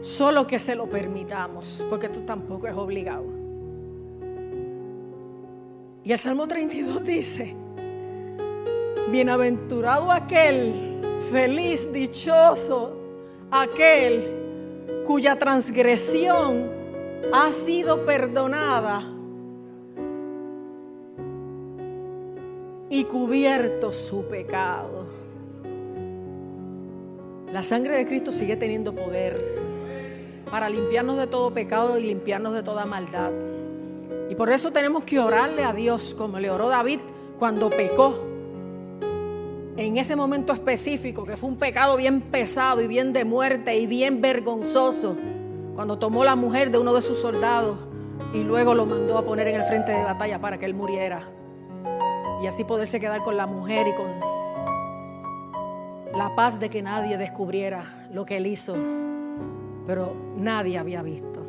Solo 0.00 0.46
que 0.46 0.58
se 0.58 0.74
lo 0.74 0.88
permitamos, 0.88 1.84
porque 1.90 2.08
tú 2.08 2.22
tampoco 2.22 2.68
es 2.68 2.74
obligado. 2.74 3.26
Y 6.04 6.12
el 6.12 6.18
Salmo 6.18 6.48
32 6.48 7.04
dice, 7.04 7.54
bienaventurado 9.10 10.10
aquel, 10.10 11.00
feliz, 11.30 11.92
dichoso, 11.92 12.96
aquel 13.50 14.38
cuya 15.06 15.36
transgresión 15.36 16.70
ha 17.32 17.52
sido 17.52 18.04
perdonada 18.04 19.02
y 22.90 23.04
cubierto 23.04 23.92
su 23.92 24.24
pecado. 24.26 25.06
La 27.52 27.62
sangre 27.62 27.96
de 27.96 28.06
Cristo 28.06 28.32
sigue 28.32 28.56
teniendo 28.56 28.94
poder 28.94 29.58
para 30.50 30.68
limpiarnos 30.68 31.16
de 31.16 31.26
todo 31.26 31.52
pecado 31.52 31.98
y 31.98 32.02
limpiarnos 32.02 32.52
de 32.54 32.62
toda 32.62 32.84
maldad. 32.84 33.30
Y 34.30 34.34
por 34.34 34.50
eso 34.50 34.70
tenemos 34.70 35.04
que 35.04 35.18
orarle 35.18 35.64
a 35.64 35.72
Dios 35.72 36.14
como 36.16 36.38
le 36.38 36.50
oró 36.50 36.68
David 36.68 37.00
cuando 37.38 37.70
pecó. 37.70 38.27
En 39.78 39.96
ese 39.96 40.16
momento 40.16 40.52
específico, 40.52 41.24
que 41.24 41.36
fue 41.36 41.48
un 41.48 41.56
pecado 41.56 41.96
bien 41.96 42.20
pesado 42.20 42.80
y 42.80 42.88
bien 42.88 43.12
de 43.12 43.24
muerte 43.24 43.78
y 43.78 43.86
bien 43.86 44.20
vergonzoso 44.20 45.14
cuando 45.76 46.00
tomó 46.00 46.24
la 46.24 46.34
mujer 46.34 46.72
de 46.72 46.78
uno 46.78 46.92
de 46.92 47.00
sus 47.00 47.18
soldados 47.18 47.78
y 48.34 48.42
luego 48.42 48.74
lo 48.74 48.86
mandó 48.86 49.16
a 49.16 49.24
poner 49.24 49.46
en 49.46 49.54
el 49.54 49.62
frente 49.62 49.92
de 49.92 50.02
batalla 50.02 50.40
para 50.40 50.58
que 50.58 50.66
él 50.66 50.74
muriera. 50.74 51.22
Y 52.42 52.48
así 52.48 52.64
poderse 52.64 52.98
quedar 52.98 53.22
con 53.22 53.36
la 53.36 53.46
mujer 53.46 53.86
y 53.86 53.94
con 53.94 54.08
la 56.18 56.34
paz 56.34 56.58
de 56.58 56.70
que 56.70 56.82
nadie 56.82 57.16
descubriera 57.16 58.08
lo 58.12 58.26
que 58.26 58.38
él 58.38 58.48
hizo. 58.48 58.74
Pero 59.86 60.12
nadie 60.36 60.76
había 60.76 61.02
visto. 61.02 61.40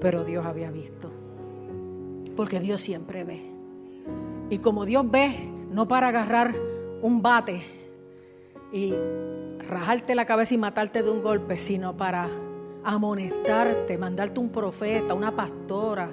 Pero 0.00 0.24
Dios 0.24 0.44
había 0.44 0.72
visto. 0.72 1.08
Porque 2.34 2.58
Dios 2.58 2.80
siempre 2.80 3.22
ve. 3.22 3.48
Y 4.50 4.58
como 4.58 4.84
Dios 4.84 5.08
ve, 5.08 5.48
no 5.70 5.86
para 5.86 6.08
agarrar 6.08 6.71
un 7.02 7.20
bate 7.20 7.60
y 8.72 8.94
rajarte 9.68 10.14
la 10.14 10.24
cabeza 10.24 10.54
y 10.54 10.58
matarte 10.58 11.02
de 11.02 11.10
un 11.10 11.20
golpe, 11.20 11.58
sino 11.58 11.96
para 11.96 12.28
amonestarte, 12.84 13.98
mandarte 13.98 14.40
un 14.40 14.50
profeta, 14.50 15.12
una 15.12 15.34
pastora, 15.34 16.08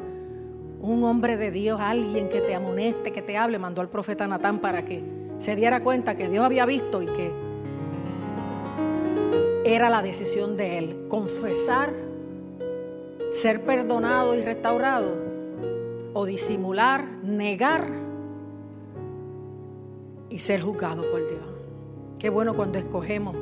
un 0.81 1.03
hombre 1.03 1.37
de 1.37 1.51
Dios, 1.51 1.79
alguien 1.79 2.27
que 2.29 2.41
te 2.41 2.55
amoneste, 2.55 3.11
que 3.11 3.21
te 3.21 3.37
hable, 3.37 3.59
mandó 3.59 3.81
al 3.81 3.89
profeta 3.89 4.27
Natán 4.27 4.59
para 4.59 4.83
que 4.83 5.03
se 5.37 5.55
diera 5.55 5.81
cuenta 5.81 6.15
que 6.15 6.27
Dios 6.27 6.43
había 6.43 6.65
visto 6.65 7.01
y 7.01 7.05
que 7.05 7.31
era 9.63 9.89
la 9.89 10.01
decisión 10.01 10.57
de 10.57 10.79
él, 10.79 11.05
confesar, 11.07 11.93
ser 13.31 13.63
perdonado 13.63 14.35
y 14.35 14.41
restaurado, 14.41 15.29
o 16.13 16.25
disimular, 16.25 17.05
negar 17.23 17.98
y 20.29 20.39
ser 20.39 20.61
juzgado 20.61 21.09
por 21.09 21.27
Dios. 21.27 21.41
Qué 22.19 22.29
bueno 22.29 22.55
cuando 22.55 22.79
escogemos 22.79 23.35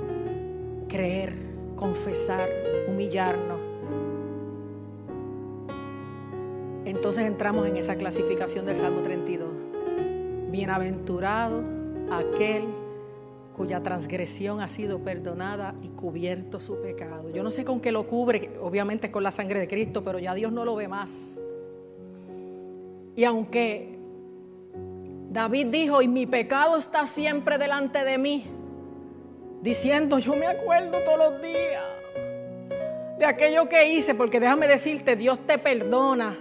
creer, 0.88 1.34
confesar, 1.75 2.50
humillarnos. 2.88 3.60
Entonces 6.86 7.25
entramos 7.25 7.67
en 7.67 7.77
esa 7.77 7.96
clasificación 7.96 8.65
del 8.65 8.77
Salmo 8.77 9.01
32. 9.01 9.50
Bienaventurado 10.51 11.62
aquel 12.12 12.65
cuya 13.58 13.82
transgresión 13.82 14.62
ha 14.62 14.67
sido 14.67 15.00
perdonada 15.00 15.74
y 15.82 15.88
cubierto 15.89 16.60
su 16.60 16.79
pecado. 16.79 17.32
Yo 17.32 17.44
no 17.44 17.50
sé 17.50 17.65
con 17.65 17.82
qué 17.82 17.91
lo 17.91 18.06
cubre, 18.06 18.51
obviamente 18.62 19.12
con 19.12 19.24
la 19.24 19.32
sangre 19.32 19.60
de 19.60 19.67
Cristo, 19.67 20.03
pero 20.03 20.20
ya 20.20 20.36
Dios 20.36 20.51
no 20.51 20.63
lo 20.63 20.75
ve 20.75 20.88
más. 20.88 21.41
Y 23.15 23.24
aunque 23.24 23.97
David 25.29 25.67
dijo, 25.67 26.01
y 26.01 26.07
mi 26.07 26.25
pecado 26.25 26.77
está 26.77 27.05
siempre 27.05 27.57
delante 27.57 28.03
de 28.03 28.17
mí, 28.17 28.46
diciendo, 29.62 30.19
yo 30.19 30.36
me 30.36 30.48
acuerdo 30.48 31.00
todos 31.03 31.17
los 31.17 31.41
días 31.41 31.84
de 33.19 33.25
aquello 33.25 33.67
que 33.67 33.89
hice, 33.93 34.15
porque 34.15 34.39
déjame 34.39 34.67
decirte, 34.67 35.15
Dios 35.15 35.39
te 35.46 35.57
perdona 35.57 36.38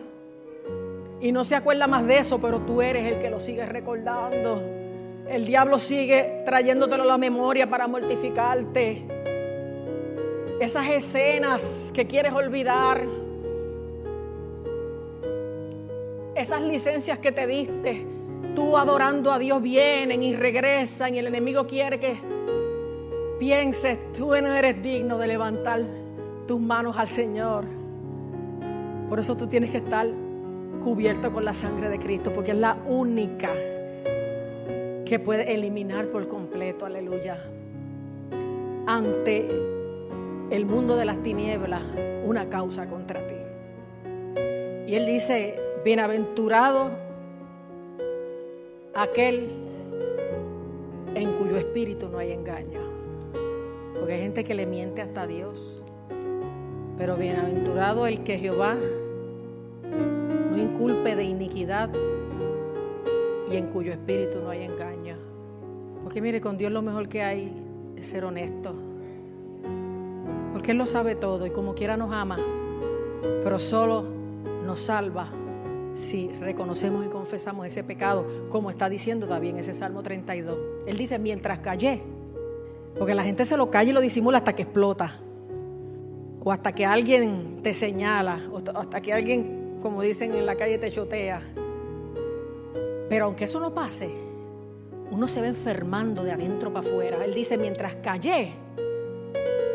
y 1.21 1.33
no 1.33 1.45
se 1.45 1.57
acuerda 1.57 1.87
más 1.87 2.07
de 2.07 2.19
eso, 2.19 2.41
pero 2.41 2.61
tú 2.61 2.83
eres 2.83 3.13
el 3.13 3.19
que 3.19 3.31
lo 3.31 3.41
sigue 3.41 3.65
recordando. 3.65 4.63
El 5.29 5.45
diablo 5.47 5.79
sigue 5.79 6.43
trayéndotelo 6.45 7.03
a 7.03 7.07
la 7.07 7.19
memoria 7.19 7.69
para 7.69 7.89
mortificarte. 7.89 9.03
Esas 10.61 10.89
escenas 10.89 11.91
que 11.95 12.07
quieres 12.07 12.33
olvidar. 12.33 13.03
Esas 16.35 16.61
licencias 16.61 17.19
que 17.19 17.33
te 17.33 17.47
diste, 17.47 18.07
tú 18.57 18.77
adorando 18.77 19.31
a 19.31 19.39
Dios 19.39 19.63
vienen 19.63 20.23
y 20.23 20.35
regresan 20.35 21.15
y 21.15 21.19
el 21.19 21.27
enemigo 21.29 21.67
quiere 21.67 22.01
que 22.01 22.19
pienses, 23.39 24.13
tú 24.13 24.31
no 24.31 24.53
eres 24.53 24.83
digno 24.83 25.19
de 25.19 25.27
levantar 25.29 25.85
tus 26.49 26.59
manos 26.59 26.97
al 26.97 27.09
Señor. 27.09 27.65
Por 29.11 29.21
eso 29.21 29.37
tú 29.37 29.47
tienes 29.47 29.71
que 29.71 29.77
estar 29.77 30.09
cubierto 30.83 31.33
con 31.33 31.45
la 31.45 31.53
sangre 31.53 31.91
de 31.91 31.99
Cristo, 31.99 32.33
porque 32.33 32.53
es 32.53 32.57
la 32.57 32.79
única 32.87 33.51
que 35.05 35.21
puede 35.23 35.55
eliminar 35.55 36.07
por 36.07 36.27
completo, 36.27 36.87
aleluya, 36.87 37.39
ante 38.87 39.49
el 40.51 40.65
mundo 40.65 40.97
de 40.97 41.05
las 41.05 41.23
tinieblas 41.23 41.83
una 42.25 42.49
causa 42.49 42.89
contra 42.89 43.21
ti. 43.27 43.35
Y 44.89 44.95
él 44.95 45.05
dice, 45.05 45.61
bienaventurado 45.85 47.06
aquel 48.97 49.51
en 51.15 51.33
cuyo 51.33 51.57
espíritu 51.57 52.09
no 52.09 52.19
hay 52.19 52.33
engaño. 52.33 52.81
Porque 53.95 54.15
hay 54.15 54.21
gente 54.21 54.45
que 54.45 54.55
le 54.55 54.67
miente 54.67 55.03
hasta 55.03 55.23
a 55.23 55.27
Dios. 55.27 55.83
Pero 56.99 57.17
bienaventurado 57.17 58.07
el 58.07 58.23
que 58.25 58.39
Jehová 58.39 58.77
no 60.51 60.59
inculpe 60.59 61.15
de 61.15 61.25
iniquidad 61.25 61.91
y 63.51 63.57
en 63.57 63.67
cuyo 63.67 63.93
espíritu 63.93 64.39
no 64.43 64.51
hay 64.51 64.63
engaño. 64.63 65.17
Porque 66.03 66.23
mire, 66.23 66.41
con 66.41 66.57
Dios 66.57 66.73
lo 66.73 66.83
mejor 66.83 67.09
que 67.09 67.23
hay 67.23 67.53
es 67.97 68.07
ser 68.07 68.25
honesto. 68.25 68.75
Porque 70.53 70.71
Él 70.71 70.79
lo 70.79 70.87
sabe 70.87 71.15
todo 71.15 71.47
y 71.47 71.51
como 71.51 71.75
quiera 71.75 71.99
nos 71.99 72.13
ama, 72.13 72.39
pero 73.45 73.59
solo 73.59 74.05
nos 74.65 74.81
salva 74.81 75.29
si 75.97 76.29
reconocemos 76.41 77.05
y 77.05 77.09
confesamos 77.09 77.67
ese 77.67 77.83
pecado, 77.83 78.27
como 78.51 78.71
está 78.71 78.89
diciendo 78.89 79.27
también 79.27 79.59
ese 79.59 79.75
Salmo 79.75 80.03
32. 80.03 80.59
Él 80.87 80.97
dice, 80.97 81.19
mientras 81.19 81.59
callé, 81.61 82.03
porque 82.99 83.15
la 83.15 83.25
gente 83.25 83.45
se 83.45 83.57
lo 83.57 83.71
calla 83.71 83.91
y 83.91 83.93
lo 83.93 84.01
disimula 84.01 84.39
hasta 84.39 84.55
que 84.55 84.63
explota 84.63 85.21
o 86.47 86.53
hasta 86.53 86.71
que 86.71 86.87
alguien 86.87 87.61
te 87.61 87.75
señala, 87.75 88.41
o 88.53 88.63
hasta 88.79 89.01
que 89.01 89.13
alguien, 89.13 89.81
como 89.83 90.01
dicen 90.01 90.33
en 90.33 90.47
la 90.47 90.55
calle, 90.55 90.79
te 90.79 90.93
chotea. 90.93 91.43
Pero 93.09 93.25
aunque 93.25 93.47
eso 93.47 93.59
no 93.59 93.75
pase, 93.75 94.09
uno 95.11 95.27
se 95.27 95.41
va 95.41 95.49
enfermando 95.49 96.23
de 96.23 96.31
adentro 96.31 96.73
para 96.73 96.89
afuera. 96.89 97.25
Él 97.25 97.35
dice, 97.35 97.59
mientras 97.59 97.97
callé, 97.97 98.53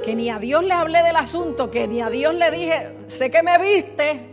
que 0.06 0.16
ni 0.16 0.30
a 0.30 0.40
Dios 0.40 0.64
le 0.64 0.72
hablé 0.72 1.04
del 1.04 1.18
asunto, 1.18 1.70
que 1.70 1.90
ni 1.90 2.00
a 2.00 2.10
Dios 2.10 2.34
le 2.36 2.50
dije, 2.52 2.96
sé 3.08 3.30
que 3.30 3.44
me 3.44 3.58
viste. 3.58 4.31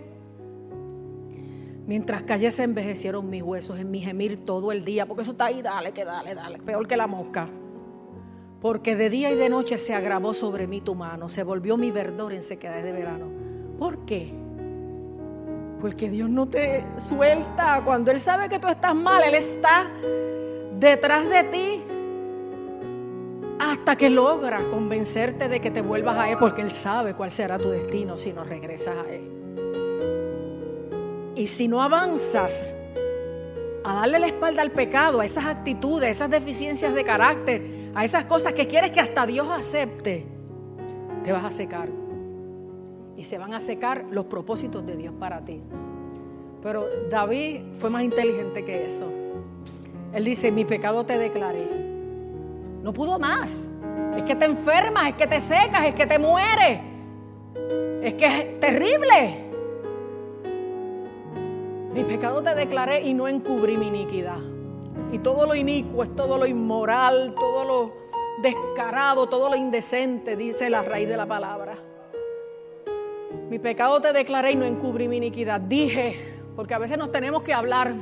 Mientras 1.88 2.22
callé 2.22 2.50
se 2.50 2.64
envejecieron 2.64 3.30
mis 3.30 3.42
huesos 3.42 3.78
en 3.78 3.90
mi 3.90 4.00
gemir 4.00 4.44
todo 4.44 4.72
el 4.72 4.84
día, 4.84 5.06
porque 5.06 5.22
eso 5.22 5.30
está 5.30 5.46
ahí, 5.46 5.62
dale, 5.62 5.92
que 5.92 6.04
dale, 6.04 6.34
dale, 6.34 6.58
peor 6.58 6.86
que 6.86 6.98
la 6.98 7.06
mosca. 7.06 7.48
Porque 8.60 8.94
de 8.94 9.08
día 9.08 9.30
y 9.30 9.36
de 9.36 9.48
noche 9.48 9.78
se 9.78 9.94
agravó 9.94 10.34
sobre 10.34 10.66
mí 10.66 10.82
tu 10.82 10.94
mano, 10.94 11.30
se 11.30 11.44
volvió 11.44 11.78
mi 11.78 11.90
verdor 11.90 12.34
en 12.34 12.42
sequedad 12.42 12.82
de 12.82 12.92
verano. 12.92 13.28
¿Por 13.78 14.04
qué? 14.04 14.34
Porque 15.80 16.10
Dios 16.10 16.28
no 16.28 16.46
te 16.46 16.84
suelta. 16.98 17.80
Cuando 17.82 18.10
Él 18.10 18.20
sabe 18.20 18.50
que 18.50 18.58
tú 18.58 18.68
estás 18.68 18.94
mal, 18.94 19.22
Él 19.24 19.34
está 19.34 19.86
detrás 20.78 21.26
de 21.26 21.44
ti 21.44 21.82
hasta 23.60 23.96
que 23.96 24.10
logra 24.10 24.60
convencerte 24.68 25.48
de 25.48 25.58
que 25.58 25.70
te 25.70 25.80
vuelvas 25.80 26.18
a 26.18 26.28
Él, 26.28 26.36
porque 26.38 26.60
Él 26.60 26.70
sabe 26.70 27.14
cuál 27.14 27.30
será 27.30 27.58
tu 27.58 27.70
destino 27.70 28.18
si 28.18 28.34
no 28.34 28.44
regresas 28.44 28.94
a 28.94 29.10
Él. 29.10 29.38
Y 31.38 31.46
si 31.46 31.68
no 31.68 31.80
avanzas 31.80 32.74
a 33.84 33.94
darle 33.94 34.18
la 34.18 34.26
espalda 34.26 34.60
al 34.60 34.72
pecado, 34.72 35.20
a 35.20 35.24
esas 35.24 35.46
actitudes, 35.46 36.08
a 36.08 36.10
esas 36.10 36.30
deficiencias 36.30 36.92
de 36.92 37.04
carácter, 37.04 37.92
a 37.94 38.04
esas 38.04 38.24
cosas 38.24 38.54
que 38.54 38.66
quieres 38.66 38.90
que 38.90 38.98
hasta 38.98 39.24
Dios 39.24 39.46
acepte, 39.48 40.26
te 41.22 41.30
vas 41.30 41.44
a 41.44 41.52
secar. 41.52 41.90
Y 43.16 43.22
se 43.22 43.38
van 43.38 43.54
a 43.54 43.60
secar 43.60 44.04
los 44.10 44.24
propósitos 44.24 44.84
de 44.84 44.96
Dios 44.96 45.14
para 45.16 45.44
ti. 45.44 45.60
Pero 46.60 46.86
David 47.08 47.60
fue 47.78 47.88
más 47.88 48.02
inteligente 48.02 48.64
que 48.64 48.86
eso. 48.86 49.06
Él 50.12 50.24
dice, 50.24 50.50
mi 50.50 50.64
pecado 50.64 51.06
te 51.06 51.18
declaré. 51.18 51.68
No 52.82 52.92
pudo 52.92 53.16
más. 53.20 53.70
Es 54.16 54.24
que 54.24 54.34
te 54.34 54.44
enfermas, 54.44 55.10
es 55.10 55.14
que 55.14 55.28
te 55.28 55.40
secas, 55.40 55.84
es 55.84 55.94
que 55.94 56.04
te 56.04 56.18
mueres. 56.18 56.80
Es 58.02 58.14
que 58.14 58.26
es 58.26 58.58
terrible. 58.58 59.47
Mi 61.92 62.04
pecado 62.04 62.42
te 62.42 62.54
declaré 62.54 63.02
y 63.02 63.14
no 63.14 63.28
encubrí 63.28 63.76
mi 63.76 63.88
iniquidad. 63.88 64.38
Y 65.12 65.18
todo 65.18 65.46
lo 65.46 65.54
inicuo 65.54 66.02
es 66.02 66.14
todo 66.14 66.36
lo 66.38 66.46
inmoral, 66.46 67.34
todo 67.38 67.64
lo 67.64 67.92
descarado, 68.42 69.26
todo 69.26 69.48
lo 69.48 69.56
indecente, 69.56 70.36
dice 70.36 70.70
la 70.70 70.82
raíz 70.82 71.08
de 71.08 71.16
la 71.16 71.26
palabra. 71.26 71.76
Mi 73.48 73.58
pecado 73.58 74.00
te 74.00 74.12
declaré 74.12 74.52
y 74.52 74.56
no 74.56 74.64
encubrí 74.64 75.08
mi 75.08 75.16
iniquidad. 75.16 75.60
Dije, 75.60 76.36
porque 76.54 76.74
a 76.74 76.78
veces 76.78 76.98
nos 76.98 77.10
tenemos 77.10 77.42
que 77.42 77.54
hablar. 77.54 77.94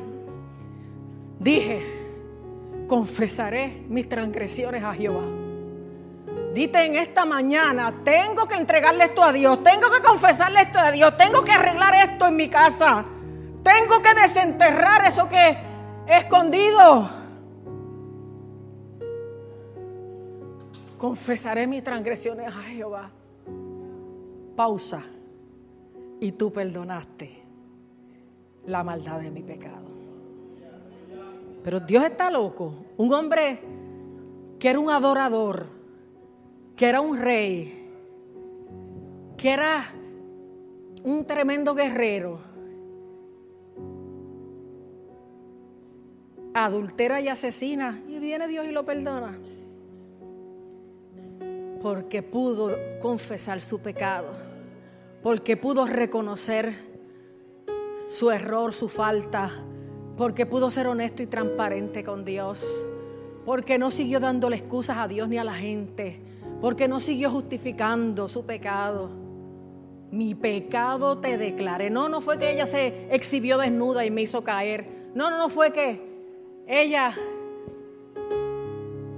Dije, 1.38 1.96
confesaré 2.88 3.84
mis 3.88 4.08
transgresiones 4.08 4.82
a 4.82 4.92
Jehová. 4.92 5.24
Dite 6.52 6.86
en 6.86 6.96
esta 6.96 7.24
mañana, 7.24 7.94
tengo 8.02 8.48
que 8.48 8.54
entregarle 8.54 9.04
esto 9.04 9.22
a 9.22 9.32
Dios, 9.32 9.62
tengo 9.62 9.90
que 9.90 10.00
confesarle 10.00 10.62
esto 10.62 10.78
a 10.78 10.90
Dios, 10.90 11.16
tengo 11.16 11.42
que 11.42 11.52
arreglar 11.52 11.94
esto 11.94 12.26
en 12.26 12.36
mi 12.36 12.48
casa, 12.48 13.04
tengo 13.66 14.00
que 14.00 14.14
desenterrar 14.14 15.04
eso 15.08 15.28
que 15.28 15.56
he 16.06 16.18
escondido. 16.18 17.10
Confesaré 20.96 21.66
mis 21.66 21.82
transgresiones 21.82 22.46
a 22.46 22.62
Jehová. 22.62 23.10
Pausa. 24.54 25.02
Y 26.20 26.32
tú 26.32 26.52
perdonaste 26.52 27.42
la 28.66 28.84
maldad 28.84 29.18
de 29.18 29.30
mi 29.32 29.42
pecado. 29.42 29.88
Pero 31.64 31.80
Dios 31.80 32.04
está 32.04 32.30
loco. 32.30 32.72
Un 32.96 33.12
hombre 33.12 33.58
que 34.60 34.70
era 34.70 34.78
un 34.78 34.90
adorador, 34.90 35.66
que 36.76 36.88
era 36.88 37.00
un 37.00 37.18
rey, 37.20 37.90
que 39.36 39.50
era 39.50 39.84
un 41.02 41.26
tremendo 41.26 41.74
guerrero, 41.74 42.55
adultera 46.64 47.20
y 47.20 47.28
asesina, 47.28 48.00
y 48.08 48.18
viene 48.18 48.48
Dios 48.48 48.66
y 48.66 48.70
lo 48.72 48.84
perdona. 48.86 49.38
Porque 51.82 52.22
pudo 52.22 52.74
confesar 53.02 53.60
su 53.60 53.80
pecado, 53.80 54.28
porque 55.22 55.58
pudo 55.58 55.86
reconocer 55.86 56.74
su 58.08 58.30
error, 58.30 58.72
su 58.72 58.88
falta, 58.88 59.52
porque 60.16 60.46
pudo 60.46 60.70
ser 60.70 60.86
honesto 60.86 61.22
y 61.22 61.26
transparente 61.26 62.02
con 62.02 62.24
Dios, 62.24 62.64
porque 63.44 63.78
no 63.78 63.90
siguió 63.90 64.18
dándole 64.18 64.56
excusas 64.56 64.96
a 64.96 65.08
Dios 65.08 65.28
ni 65.28 65.36
a 65.36 65.44
la 65.44 65.54
gente, 65.54 66.22
porque 66.62 66.88
no 66.88 67.00
siguió 67.00 67.30
justificando 67.30 68.28
su 68.28 68.46
pecado. 68.46 69.10
Mi 70.10 70.34
pecado 70.34 71.18
te 71.18 71.36
declaré. 71.36 71.90
No, 71.90 72.08
no 72.08 72.22
fue 72.22 72.38
que 72.38 72.50
ella 72.50 72.64
se 72.64 73.08
exhibió 73.14 73.58
desnuda 73.58 74.06
y 74.06 74.10
me 74.10 74.22
hizo 74.22 74.42
caer. 74.42 75.10
No, 75.14 75.30
no, 75.30 75.36
no 75.36 75.48
fue 75.50 75.72
que 75.72 76.05
ella 76.66 77.14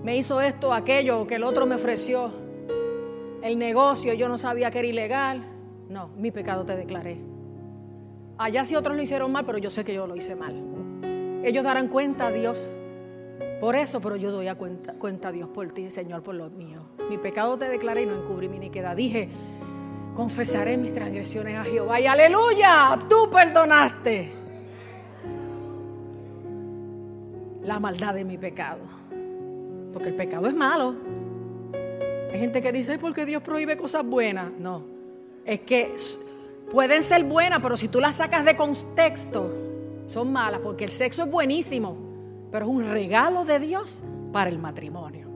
me 0.03 0.17
hizo 0.17 0.41
esto, 0.41 0.73
aquello, 0.73 1.27
que 1.27 1.37
el 1.37 1.45
otro 1.45 1.67
me 1.67 1.75
ofreció. 1.75 2.31
El 3.43 3.59
negocio, 3.59 4.15
yo 4.15 4.29
no 4.29 4.39
sabía 4.39 4.71
que 4.71 4.79
era 4.81 4.89
ilegal. 4.89 5.45
No, 5.89 6.09
mi 6.17 6.31
pecado 6.31 6.65
te 6.65 6.77
declaré. 6.77 7.19
Allá 8.37 8.65
sí 8.65 8.77
otros 8.77 8.97
lo 8.97 9.03
hicieron 9.03 9.33
mal, 9.33 9.45
pero 9.45 9.59
yo 9.59 9.71
sé 9.71 9.85
que 9.85 9.95
yo 9.95 10.07
lo 10.07 10.15
hice 10.15 10.37
mal. 10.37 10.55
Ellos 11.45 11.65
darán 11.65 11.89
cuenta 11.89 12.29
a 12.29 12.33
Dios 12.33 12.63
por 13.61 13.75
eso, 13.75 14.01
pero 14.01 14.17
yo 14.17 14.31
doy 14.31 14.49
a 14.49 14.55
cuenta, 14.55 15.29
a 15.29 15.33
Dios 15.33 15.49
por 15.49 15.71
ti, 15.73 15.91
Señor, 15.91 16.23
por 16.23 16.35
lo 16.35 16.51
mío. 16.51 16.83
Mi 17.11 17.19
pecado 17.19 17.59
te 17.59 17.69
declaré 17.69 18.03
y 18.03 18.07
no 18.07 18.23
encubrí 18.23 18.49
mi 18.49 18.57
iniquidad. 18.57 18.95
Dije, 18.95 19.29
confesaré 20.15 20.77
mis 20.77 20.95
transgresiones 20.95 21.59
a 21.59 21.65
Jehová 21.65 22.01
y 22.01 22.07
aleluya, 22.07 22.99
tú 23.09 23.29
perdonaste 23.31 24.38
la 27.68 27.78
maldad 27.78 28.14
de 28.14 28.24
mi 28.24 28.38
pecado. 28.38 28.81
Porque 29.92 30.09
el 30.09 30.16
pecado 30.16 30.48
es 30.48 30.54
malo. 30.54 30.96
Hay 32.33 32.40
gente 32.40 32.61
que 32.61 32.72
dice, 32.72 32.98
¿por 32.98 33.14
qué 33.14 33.24
Dios 33.26 33.42
prohíbe 33.42 33.76
cosas 33.76 34.04
buenas? 34.04 34.50
No, 34.59 34.83
es 35.44 35.61
que 35.61 35.94
pueden 36.70 37.02
ser 37.02 37.24
buenas, 37.24 37.61
pero 37.62 37.76
si 37.76 37.88
tú 37.88 38.00
las 38.00 38.16
sacas 38.16 38.44
de 38.44 38.57
contexto, 38.57 39.54
son 40.07 40.33
malas, 40.33 40.61
porque 40.62 40.85
el 40.85 40.90
sexo 40.90 41.24
es 41.24 41.31
buenísimo, 41.31 41.96
pero 42.50 42.66
es 42.66 42.70
un 42.70 42.90
regalo 42.90 43.44
de 43.44 43.59
Dios 43.59 44.02
para 44.33 44.50
el 44.50 44.59
matrimonio. 44.59 45.28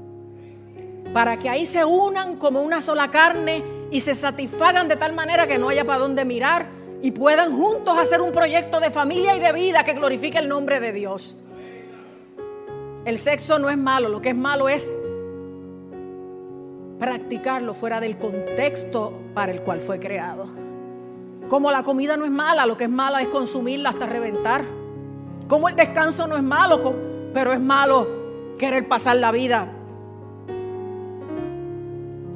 Para 1.12 1.38
que 1.38 1.48
ahí 1.48 1.66
se 1.66 1.84
unan 1.84 2.36
como 2.36 2.62
una 2.62 2.80
sola 2.80 3.10
carne 3.10 3.62
y 3.90 4.00
se 4.00 4.14
satisfagan 4.14 4.88
de 4.88 4.96
tal 4.96 5.12
manera 5.12 5.46
que 5.46 5.58
no 5.58 5.68
haya 5.68 5.84
para 5.84 5.98
dónde 5.98 6.24
mirar 6.24 6.66
y 7.02 7.10
puedan 7.10 7.54
juntos 7.54 7.98
hacer 7.98 8.22
un 8.22 8.32
proyecto 8.32 8.80
de 8.80 8.90
familia 8.90 9.36
y 9.36 9.40
de 9.40 9.52
vida 9.52 9.84
que 9.84 9.92
glorifique 9.92 10.38
el 10.38 10.48
nombre 10.48 10.80
de 10.80 10.92
Dios. 10.92 11.36
El 13.04 13.18
sexo 13.18 13.58
no 13.58 13.68
es 13.68 13.76
malo, 13.76 14.08
lo 14.08 14.22
que 14.22 14.30
es 14.30 14.36
malo 14.36 14.68
es 14.68 14.92
practicarlo 17.00 17.74
fuera 17.74 18.00
del 18.00 18.16
contexto 18.16 19.12
para 19.34 19.50
el 19.50 19.62
cual 19.62 19.80
fue 19.80 19.98
creado. 19.98 20.46
Como 21.48 21.72
la 21.72 21.82
comida 21.82 22.16
no 22.16 22.24
es 22.24 22.30
mala, 22.30 22.64
lo 22.64 22.76
que 22.76 22.84
es 22.84 22.90
mala 22.90 23.20
es 23.20 23.28
consumirla 23.28 23.88
hasta 23.88 24.06
reventar. 24.06 24.64
Como 25.48 25.68
el 25.68 25.74
descanso 25.74 26.28
no 26.28 26.36
es 26.36 26.44
malo, 26.44 26.94
pero 27.34 27.52
es 27.52 27.60
malo 27.60 28.06
querer 28.56 28.86
pasar 28.86 29.16
la 29.16 29.32
vida. 29.32 29.66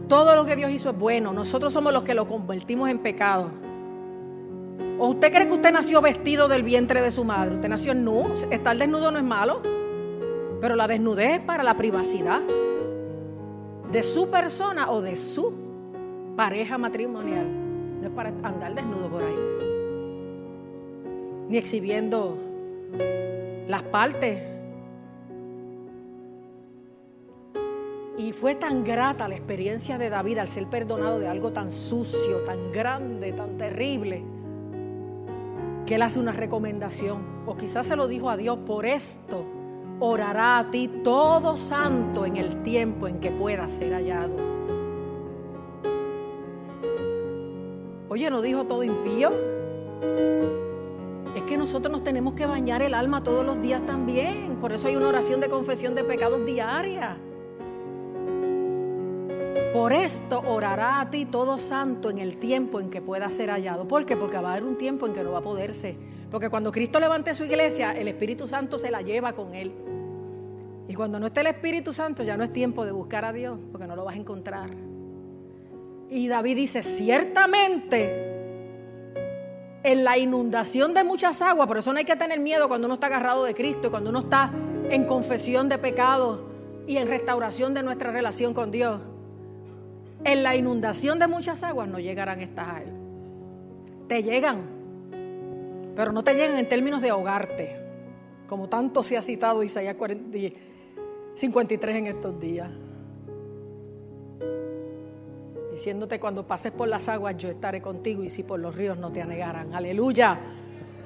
Todo 0.09 0.35
lo 0.35 0.45
que 0.45 0.57
Dios 0.57 0.71
hizo 0.73 0.91
es 0.91 0.99
bueno. 0.99 1.33
Nosotros 1.33 1.73
somos 1.73 1.93
los 1.93 2.03
que 2.03 2.15
lo 2.15 2.27
convertimos 2.27 2.91
en 2.91 2.99
pecado. 2.99 3.51
¿O 4.99 5.09
usted 5.09 5.33
cree 5.33 5.47
que 5.47 5.53
usted 5.53 5.73
nació 5.73 6.01
vestido 6.01 6.49
del 6.49 6.65
vientre 6.65 7.03
de 7.03 7.13
su 7.13 7.23
madre? 7.23 7.55
Usted 7.55 7.69
nació 7.69 7.95
nu. 7.95 8.33
Estar 8.51 8.77
desnudo 8.77 9.13
no 9.13 9.19
es 9.19 9.25
malo. 9.25 9.86
Pero 10.67 10.75
la 10.75 10.89
desnudez 10.89 11.35
es 11.35 11.41
para 11.43 11.63
la 11.63 11.77
privacidad 11.77 12.41
de 13.93 14.03
su 14.03 14.29
persona 14.33 14.91
o 14.91 15.01
de 15.01 15.15
su 15.15 15.53
pareja 16.35 16.77
matrimonial 16.77 17.47
para 18.17 18.31
andar 18.43 18.75
desnudo 18.75 19.09
por 19.09 19.23
ahí. 19.23 19.37
Ni 21.49 21.57
exhibiendo 21.57 22.37
las 23.69 23.83
partes. 23.83 24.43
Y 28.19 28.33
fue 28.33 28.57
tan 28.57 28.83
grata 28.83 29.29
la 29.29 29.37
experiencia 29.37 29.99
de 29.99 30.11
David 30.11 30.39
al 30.39 30.49
ser 30.49 30.67
perdonado 30.67 31.21
de 31.21 31.29
algo 31.29 31.53
tan 31.53 31.71
sucio, 31.71 32.39
tan 32.39 32.73
grande, 32.73 33.33
tan 33.33 33.57
terrible, 33.57 34.25
que 35.87 35.95
él 35.95 36.03
hace 36.03 36.19
una 36.19 36.33
recomendación. 36.33 37.45
O 37.47 37.57
quizás 37.57 37.87
se 37.87 37.95
lo 37.95 38.09
dijo 38.09 38.29
a 38.29 38.37
Dios, 38.37 38.59
por 38.67 38.85
esto 38.85 39.56
orará 40.01 40.59
a 40.59 40.71
ti 40.71 40.89
todo 41.03 41.57
santo 41.57 42.27
en 42.27 42.37
el 42.37 42.63
tiempo 42.63 43.09
en 43.09 43.21
que 43.21 43.31
pueda 43.31 43.69
ser 43.69 43.93
hallado. 43.93 44.35
Oye, 48.09 48.31
¿no 48.31 48.41
dijo 48.41 48.65
todo 48.65 48.83
impío? 48.83 49.31
Es 51.35 51.43
que 51.43 51.57
nosotros 51.57 51.93
nos 51.93 52.03
tenemos 52.03 52.35
que 52.35 52.47
bañar 52.47 52.83
el 52.83 52.95
alma 52.95 53.23
todos 53.23 53.45
los 53.45 53.61
días 53.61 53.85
también. 53.85 54.57
Por 54.61 54.73
eso 54.73 54.89
hay 54.89 54.97
una 54.97 55.09
oración 55.09 55.41
de 55.41 55.49
confesión 55.49 55.95
de 55.95 56.05
pecados 56.05 56.45
diaria. 56.47 57.19
Por 59.75 59.93
esto 59.93 60.43
orará 60.47 61.01
a 61.01 61.11
ti 61.11 61.27
todo 61.27 61.59
santo 61.59 62.09
en 62.09 62.17
el 62.19 62.39
tiempo 62.39 62.81
en 62.81 62.89
que 62.89 63.03
pueda 63.03 63.29
ser 63.31 63.51
hallado. 63.51 63.87
¿Por 63.87 64.07
qué? 64.07 64.17
Porque 64.17 64.39
va 64.39 64.49
a 64.49 64.53
haber 64.53 64.65
un 64.65 64.79
tiempo 64.79 65.07
en 65.07 65.13
que 65.13 65.23
no 65.23 65.33
va 65.33 65.39
a 65.39 65.43
poderse. 65.43 65.99
Porque 66.31 66.49
cuando 66.49 66.73
Cristo 66.73 66.99
levante 66.99 67.35
su 67.35 67.45
iglesia, 67.45 67.93
el 67.93 68.09
Espíritu 68.09 68.49
Santo 68.49 68.79
se 68.79 68.91
la 68.91 69.03
lleva 69.03 69.35
con 69.35 69.55
él. 69.55 69.75
Y 70.89 70.95
cuando 70.95 71.19
no 71.19 71.27
esté 71.27 71.41
el 71.41 71.49
Espíritu 71.49 71.93
Santo, 71.93 72.23
ya 72.23 72.37
no 72.37 72.45
es 72.45 72.53
tiempo 72.53 72.85
de 72.85 72.93
buscar 72.93 73.25
a 73.25 73.33
Dios, 73.33 73.59
porque 73.73 73.87
no 73.87 73.97
lo 73.97 74.05
vas 74.05 74.15
a 74.15 74.19
encontrar. 74.19 74.71
Y 76.09 76.29
David 76.29 76.57
dice, 76.57 76.83
ciertamente 76.83 78.27
en 79.83 80.03
la 80.03 80.19
inundación 80.19 80.95
de 80.95 81.05
muchas 81.05 81.43
aguas, 81.43 81.69
por 81.69 81.79
eso 81.79 81.93
no 81.93 81.99
hay 81.99 82.05
que 82.05 82.17
tener 82.17 82.41
miedo 82.41 82.67
cuando 82.69 82.87
uno 82.87 82.95
está 82.95 83.07
agarrado 83.07 83.45
de 83.45 83.55
Cristo, 83.55 83.91
cuando 83.91 84.11
uno 84.11 84.19
está 84.21 84.51
en 84.91 85.05
confesión 85.05 85.69
de 85.69 85.79
pecado 85.79 86.49
y 86.87 86.97
en 86.97 87.07
restauración 87.07 87.73
de 87.73 87.83
nuestra 87.85 88.11
relación 88.11 88.53
con 88.53 88.71
Dios. 88.71 89.01
En 90.25 90.43
la 90.43 90.57
inundación 90.57 91.21
de 91.21 91.29
muchas 91.29 91.63
aguas 91.63 91.89
no 91.89 92.01
llegarán 92.01 92.41
estas 92.41 92.69
a 92.69 92.83
Él. 92.83 92.89
Te 94.09 94.25
llegan, 94.25 94.63
pero 95.95 96.13
no 96.13 96.25
te 96.25 96.35
llegan 96.35 96.59
en 96.59 96.69
términos 96.69 97.01
de 97.01 97.11
ahogarte, 97.11 97.77
como 98.49 98.69
tanto 98.69 99.05
se 99.05 99.17
ha 99.17 99.23
citado 99.23 99.63
Isaías 99.63 99.95
53 101.37 101.97
en 101.97 102.07
estos 102.09 102.41
días 102.41 102.71
diciéndote 105.77 106.19
cuando 106.19 106.47
pases 106.47 106.73
por 106.73 106.89
las 106.89 107.07
aguas 107.07 107.37
yo 107.37 107.51
estaré 107.51 107.83
contigo 107.83 108.25
y 108.25 108.31
si 108.31 108.43
por 108.43 108.59
los 108.59 108.75
ríos 108.75 108.97
no 108.97 109.13
te 109.13 109.21
anegarán. 109.21 109.75
Aleluya. 109.75 110.39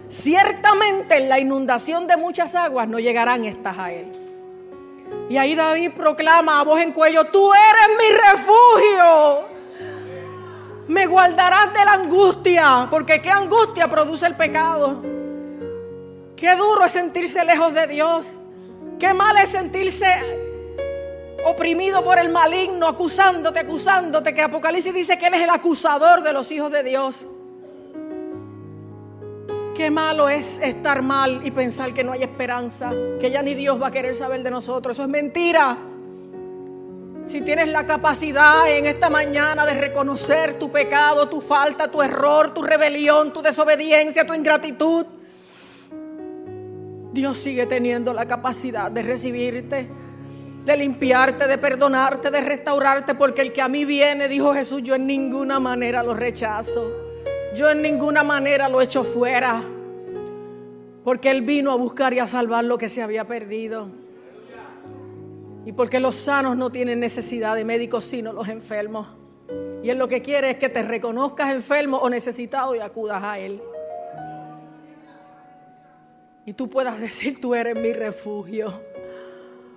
Ciertamente 0.08 1.16
en 1.16 1.28
la 1.28 1.40
inundación 1.40 2.06
de 2.06 2.16
muchas 2.16 2.54
aguas 2.54 2.86
no 2.86 3.00
llegarán 3.00 3.44
estas 3.44 3.76
a 3.76 3.90
él. 3.90 4.12
Y 5.28 5.36
ahí 5.36 5.56
David 5.56 5.90
proclama 5.96 6.60
a 6.60 6.62
voz 6.62 6.80
en 6.80 6.92
cuello, 6.92 7.24
tú 7.24 7.50
eres 7.52 7.96
mi 7.98 8.16
refugio. 8.30 9.48
Me 10.86 11.06
guardarás 11.06 11.74
de 11.74 11.84
la 11.84 11.92
angustia, 11.94 12.86
porque 12.88 13.20
qué 13.20 13.30
angustia 13.30 13.88
produce 13.88 14.26
el 14.26 14.36
pecado. 14.36 15.02
Qué 16.36 16.54
duro 16.54 16.84
es 16.84 16.92
sentirse 16.92 17.44
lejos 17.44 17.74
de 17.74 17.88
Dios. 17.88 18.26
Qué 19.00 19.14
mal 19.14 19.34
es 19.38 19.48
sentirse 19.48 20.06
oprimido 21.46 22.04
por 22.04 22.18
el 22.18 22.28
maligno, 22.28 22.86
acusándote, 22.86 23.60
acusándote, 23.60 24.34
que 24.34 24.42
Apocalipsis 24.42 24.92
dice 24.92 25.18
que 25.18 25.28
Él 25.28 25.34
es 25.34 25.42
el 25.42 25.48
acusador 25.48 26.22
de 26.22 26.34
los 26.34 26.52
hijos 26.52 26.70
de 26.70 26.82
Dios. 26.82 27.26
Qué 29.74 29.90
malo 29.90 30.28
es 30.28 30.58
estar 30.58 31.00
mal 31.00 31.40
y 31.42 31.50
pensar 31.50 31.94
que 31.94 32.04
no 32.04 32.12
hay 32.12 32.24
esperanza, 32.24 32.90
que 33.18 33.30
ya 33.30 33.40
ni 33.40 33.54
Dios 33.54 33.80
va 33.80 33.86
a 33.86 33.90
querer 33.90 34.14
saber 34.14 34.42
de 34.42 34.50
nosotros. 34.50 34.94
Eso 34.94 35.04
es 35.04 35.08
mentira. 35.08 35.78
Si 37.26 37.40
tienes 37.40 37.68
la 37.68 37.86
capacidad 37.86 38.70
en 38.70 38.84
esta 38.84 39.08
mañana 39.08 39.64
de 39.64 39.80
reconocer 39.80 40.58
tu 40.58 40.70
pecado, 40.70 41.26
tu 41.26 41.40
falta, 41.40 41.90
tu 41.90 42.02
error, 42.02 42.52
tu 42.52 42.60
rebelión, 42.60 43.32
tu 43.32 43.40
desobediencia, 43.40 44.26
tu 44.26 44.34
ingratitud, 44.34 45.06
Dios 47.12 47.38
sigue 47.38 47.66
teniendo 47.66 48.14
la 48.14 48.26
capacidad 48.26 48.90
de 48.90 49.02
recibirte 49.02 49.88
de 50.64 50.76
limpiarte, 50.76 51.46
de 51.46 51.58
perdonarte, 51.58 52.30
de 52.30 52.40
restaurarte, 52.40 53.14
porque 53.14 53.42
el 53.42 53.52
que 53.52 53.62
a 53.62 53.68
mí 53.68 53.84
viene, 53.84 54.28
dijo 54.28 54.52
Jesús, 54.52 54.82
yo 54.82 54.94
en 54.94 55.06
ninguna 55.06 55.58
manera 55.58 56.02
lo 56.02 56.14
rechazo, 56.14 56.92
yo 57.54 57.70
en 57.70 57.82
ninguna 57.82 58.22
manera 58.22 58.68
lo 58.68 58.80
echo 58.80 59.02
fuera, 59.02 59.62
porque 61.02 61.30
Él 61.30 61.42
vino 61.42 61.72
a 61.72 61.76
buscar 61.76 62.12
y 62.12 62.18
a 62.18 62.26
salvar 62.26 62.64
lo 62.64 62.76
que 62.76 62.88
se 62.88 63.02
había 63.02 63.26
perdido. 63.26 63.88
Y 65.64 65.72
porque 65.72 66.00
los 66.00 66.16
sanos 66.16 66.56
no 66.56 66.70
tienen 66.70 67.00
necesidad 67.00 67.54
de 67.54 67.64
médicos, 67.64 68.04
sino 68.04 68.32
los 68.32 68.48
enfermos. 68.48 69.06
Y 69.82 69.90
Él 69.90 69.98
lo 69.98 70.08
que 70.08 70.20
quiere 70.22 70.50
es 70.50 70.56
que 70.56 70.68
te 70.68 70.82
reconozcas 70.82 71.54
enfermo 71.54 71.98
o 71.98 72.08
necesitado 72.08 72.74
y 72.74 72.80
acudas 72.80 73.22
a 73.22 73.38
Él. 73.38 73.60
Y 76.50 76.54
tú 76.54 76.68
puedas 76.68 76.98
decir, 76.98 77.40
tú 77.40 77.54
eres 77.54 77.76
mi 77.76 77.92
refugio. 77.92 78.72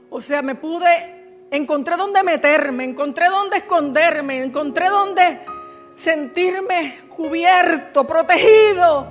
O 0.09 0.19
sea, 0.19 0.41
me 0.41 0.55
pude, 0.55 1.45
encontré 1.51 1.95
dónde 1.95 2.23
meterme, 2.23 2.83
encontré 2.83 3.29
dónde 3.29 3.57
esconderme, 3.57 4.41
encontré 4.41 4.89
dónde 4.89 5.41
sentirme 5.95 7.01
cubierto, 7.09 8.07
protegido. 8.07 9.05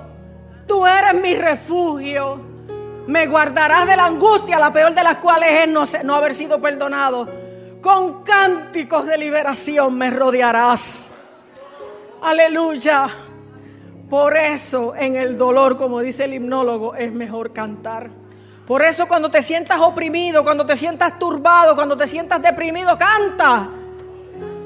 Tú 0.67 0.85
eres 0.85 1.13
mi 1.21 1.35
refugio. 1.35 2.41
Me 3.07 3.27
guardarás 3.27 3.87
de 3.87 3.95
la 3.95 4.07
angustia, 4.07 4.59
la 4.59 4.73
peor 4.73 4.93
de 4.93 5.03
las 5.03 5.19
cuales 5.19 5.61
es 5.61 5.67
no, 5.69 5.85
no 6.03 6.15
haber 6.15 6.35
sido 6.35 6.59
perdonado. 6.59 7.29
Con 7.81 8.23
cánticos 8.23 9.05
de 9.05 9.17
liberación 9.17 9.97
me 9.97 10.09
rodearás. 10.09 11.15
Aleluya. 12.23 13.07
Por 14.09 14.37
eso 14.37 14.95
en 14.95 15.15
el 15.15 15.37
dolor, 15.37 15.77
como 15.77 15.99
dice 16.01 16.25
el 16.25 16.33
himnólogo, 16.33 16.95
es 16.95 17.11
mejor 17.11 17.53
cantar. 17.53 18.09
Por 18.67 18.81
eso 18.81 19.07
cuando 19.07 19.29
te 19.29 19.41
sientas 19.41 19.79
oprimido, 19.81 20.43
cuando 20.43 20.65
te 20.65 20.77
sientas 20.77 21.19
turbado, 21.19 21.75
cuando 21.75 21.97
te 21.97 22.07
sientas 22.07 22.41
deprimido, 22.41 22.97
canta. 22.97 23.67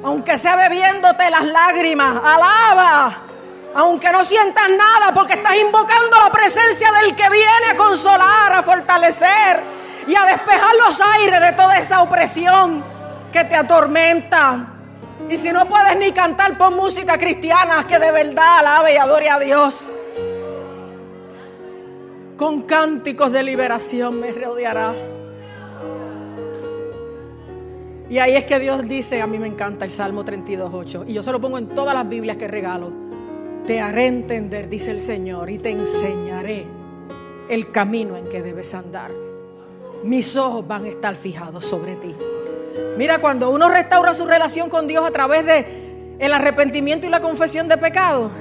Aunque 0.04 0.38
sea 0.38 0.56
bebiéndote 0.56 1.30
las 1.32 1.46
lágrimas, 1.46 2.22
alaba. 2.24 3.18
Aunque 3.74 4.12
no 4.12 4.24
sientas 4.24 4.70
nada 4.70 5.14
porque 5.14 5.34
estás 5.34 5.56
invocando 5.56 6.18
la 6.24 6.32
presencia 6.32 6.92
del 7.02 7.16
que 7.16 7.30
viene 7.30 7.72
a 7.72 7.76
consolar, 7.76 8.54
a 8.54 8.64
fortalecer 8.64 9.62
y 10.08 10.16
a 10.16 10.26
despejar 10.26 10.76
los 10.86 11.02
aires 11.02 11.40
de 11.42 11.54
toda 11.54 11.78
esa 11.78 12.02
opresión 12.02 12.84
que 13.32 13.44
te 13.44 13.56
atormenta. 13.56 14.77
Y 15.30 15.38
si 15.38 15.52
no 15.52 15.68
puedes 15.68 15.98
ni 15.98 16.12
cantar, 16.12 16.58
pon 16.58 16.76
música 16.76 17.18
cristiana 17.18 17.84
que 17.88 18.00
de 18.00 18.12
verdad 18.12 18.60
alabe 18.60 18.94
y 18.94 18.98
adore 18.98 19.30
a 19.30 19.40
Dios 19.40 19.90
con 22.38 22.62
cánticos 22.62 23.32
de 23.32 23.44
liberación 23.44 24.20
me 24.20 24.32
rodeará. 24.32 24.94
Y 28.10 28.20
ahí 28.20 28.36
es 28.36 28.46
que 28.46 28.60
Dios 28.60 28.88
dice, 28.88 29.22
a 29.22 29.28
mí 29.28 29.38
me 29.38 29.48
encanta 29.48 29.84
el 29.84 29.92
Salmo 29.92 30.24
32.8, 30.24 31.06
y 31.08 31.14
yo 31.14 31.22
se 31.22 31.32
lo 31.32 31.42
pongo 31.42 31.58
en 31.58 31.68
todas 31.70 31.94
las 31.94 32.08
Biblias 32.08 32.38
que 32.38 32.48
regalo. 32.48 32.92
Te 33.66 33.82
haré 33.82 34.06
entender, 34.06 34.70
dice 34.70 34.92
el 34.92 35.02
Señor, 35.02 35.50
y 35.50 35.58
te 35.58 35.72
enseñaré 35.72 36.66
el 37.50 37.72
camino 37.72 38.16
en 38.16 38.30
que 38.30 38.42
debes 38.42 38.74
andar. 38.74 39.12
Mis 40.04 40.38
ojos 40.38 40.66
van 40.66 40.86
a 40.86 40.90
estar 40.90 41.16
fijados 41.16 41.66
sobre 41.66 41.96
ti. 41.96 42.16
Mira, 42.98 43.20
cuando 43.20 43.52
uno 43.52 43.70
restaura 43.70 44.16
su 44.16 44.26
relación 44.26 44.72
con 44.72 44.88
Dios 44.88 45.06
a 45.06 45.12
través 45.12 45.46
de 45.46 46.18
el 46.18 46.34
arrepentimiento 46.34 47.06
y 47.06 47.10
la 47.10 47.22
confesión 47.22 47.68
de 47.68 47.78
pecado, 47.78 48.32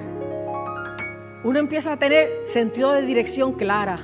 uno 1.45 1.59
empieza 1.59 1.93
a 1.93 1.99
tener 1.99 2.31
sentido 2.47 2.93
de 2.93 3.03
dirección 3.03 3.53
clara. 3.53 3.99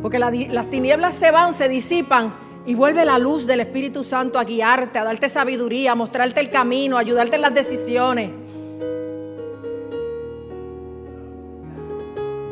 Porque 0.00 0.20
las 0.20 0.70
tinieblas 0.70 1.16
se 1.16 1.32
van, 1.32 1.54
se 1.54 1.68
disipan 1.68 2.32
y 2.66 2.76
vuelve 2.76 3.04
la 3.04 3.18
luz 3.18 3.48
del 3.48 3.58
Espíritu 3.58 4.04
Santo 4.04 4.38
a 4.38 4.44
guiarte, 4.44 4.96
a 5.00 5.02
darte 5.02 5.28
sabiduría, 5.28 5.90
a 5.90 5.94
mostrarte 5.96 6.38
el 6.38 6.50
camino, 6.50 6.96
a 6.96 7.00
ayudarte 7.00 7.34
en 7.34 7.42
las 7.42 7.54
decisiones. 7.54 8.30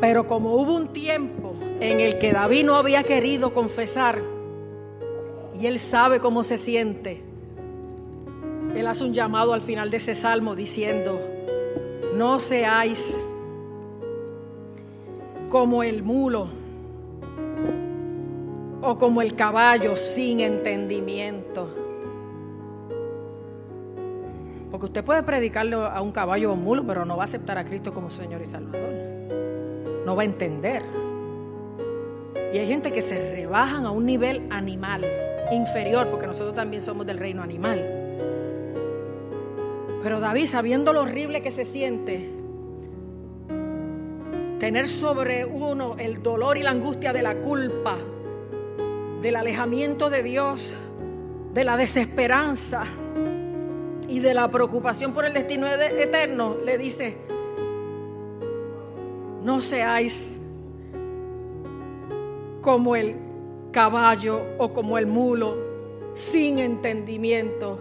Pero 0.01 0.27
como 0.27 0.55
hubo 0.55 0.73
un 0.73 0.89
tiempo 0.89 1.55
en 1.79 2.01
el 2.01 2.19
que 2.19 2.33
David 2.33 2.65
no 2.65 2.75
había 2.75 3.03
querido 3.03 3.53
confesar 3.53 4.21
y 5.57 5.67
él 5.67 5.79
sabe 5.79 6.19
cómo 6.19 6.43
se 6.43 6.57
siente, 6.57 7.28
él 8.75 8.87
hace 8.87 9.03
un 9.03 9.13
llamado 9.13 9.53
al 9.53 9.61
final 9.61 9.89
de 9.89 9.97
ese 9.97 10.15
salmo 10.15 10.55
diciendo, 10.55 11.19
no 12.15 12.39
seáis 12.39 13.19
como 15.49 15.83
el 15.83 16.03
mulo 16.03 16.47
o 18.81 18.97
como 18.97 19.21
el 19.21 19.35
caballo 19.35 19.95
sin 19.95 20.39
entendimiento. 20.39 21.75
Porque 24.71 24.85
usted 24.85 25.03
puede 25.03 25.23
predicarle 25.23 25.75
a 25.75 26.01
un 26.01 26.11
caballo 26.11 26.51
o 26.51 26.53
un 26.53 26.63
mulo, 26.63 26.85
pero 26.85 27.03
no 27.03 27.17
va 27.17 27.23
a 27.23 27.25
aceptar 27.25 27.57
a 27.57 27.65
Cristo 27.65 27.93
como 27.93 28.09
Señor 28.09 28.41
y 28.41 28.45
Salvador. 28.45 28.89
No 30.05 30.15
va 30.15 30.21
a 30.21 30.25
entender. 30.25 30.83
Y 32.53 32.57
hay 32.57 32.67
gente 32.67 32.91
que 32.91 33.01
se 33.01 33.33
rebajan 33.35 33.85
a 33.85 33.91
un 33.91 34.05
nivel 34.05 34.47
animal, 34.51 35.03
inferior, 35.51 36.07
porque 36.07 36.27
nosotros 36.27 36.55
también 36.55 36.81
somos 36.81 37.05
del 37.05 37.17
reino 37.17 37.41
animal. 37.41 37.98
Pero 40.01 40.19
David, 40.19 40.47
sabiendo 40.47 40.93
lo 40.93 41.01
horrible 41.01 41.41
que 41.41 41.51
se 41.51 41.65
siente, 41.65 42.29
tener 44.59 44.87
sobre 44.87 45.45
uno 45.45 45.95
el 45.97 46.21
dolor 46.21 46.57
y 46.57 46.63
la 46.63 46.71
angustia 46.71 47.11
de 47.13 47.21
la 47.21 47.35
culpa, 47.35 47.97
del 49.21 49.35
alejamiento 49.35 50.09
de 50.09 50.23
Dios, 50.23 50.73
de 51.53 51.63
la 51.63 51.75
desesperanza 51.75 52.85
y 54.07 54.19
de 54.19 54.33
la 54.33 54.49
preocupación 54.49 55.13
por 55.13 55.25
el 55.25 55.33
destino 55.33 55.67
eterno, 55.67 56.55
le 56.63 56.77
dice, 56.77 57.17
no 59.43 59.61
seáis 59.61 60.39
como 62.61 62.95
el 62.95 63.15
caballo 63.71 64.41
o 64.57 64.71
como 64.71 64.97
el 64.97 65.07
mulo 65.07 65.57
sin 66.13 66.59
entendimiento, 66.59 67.79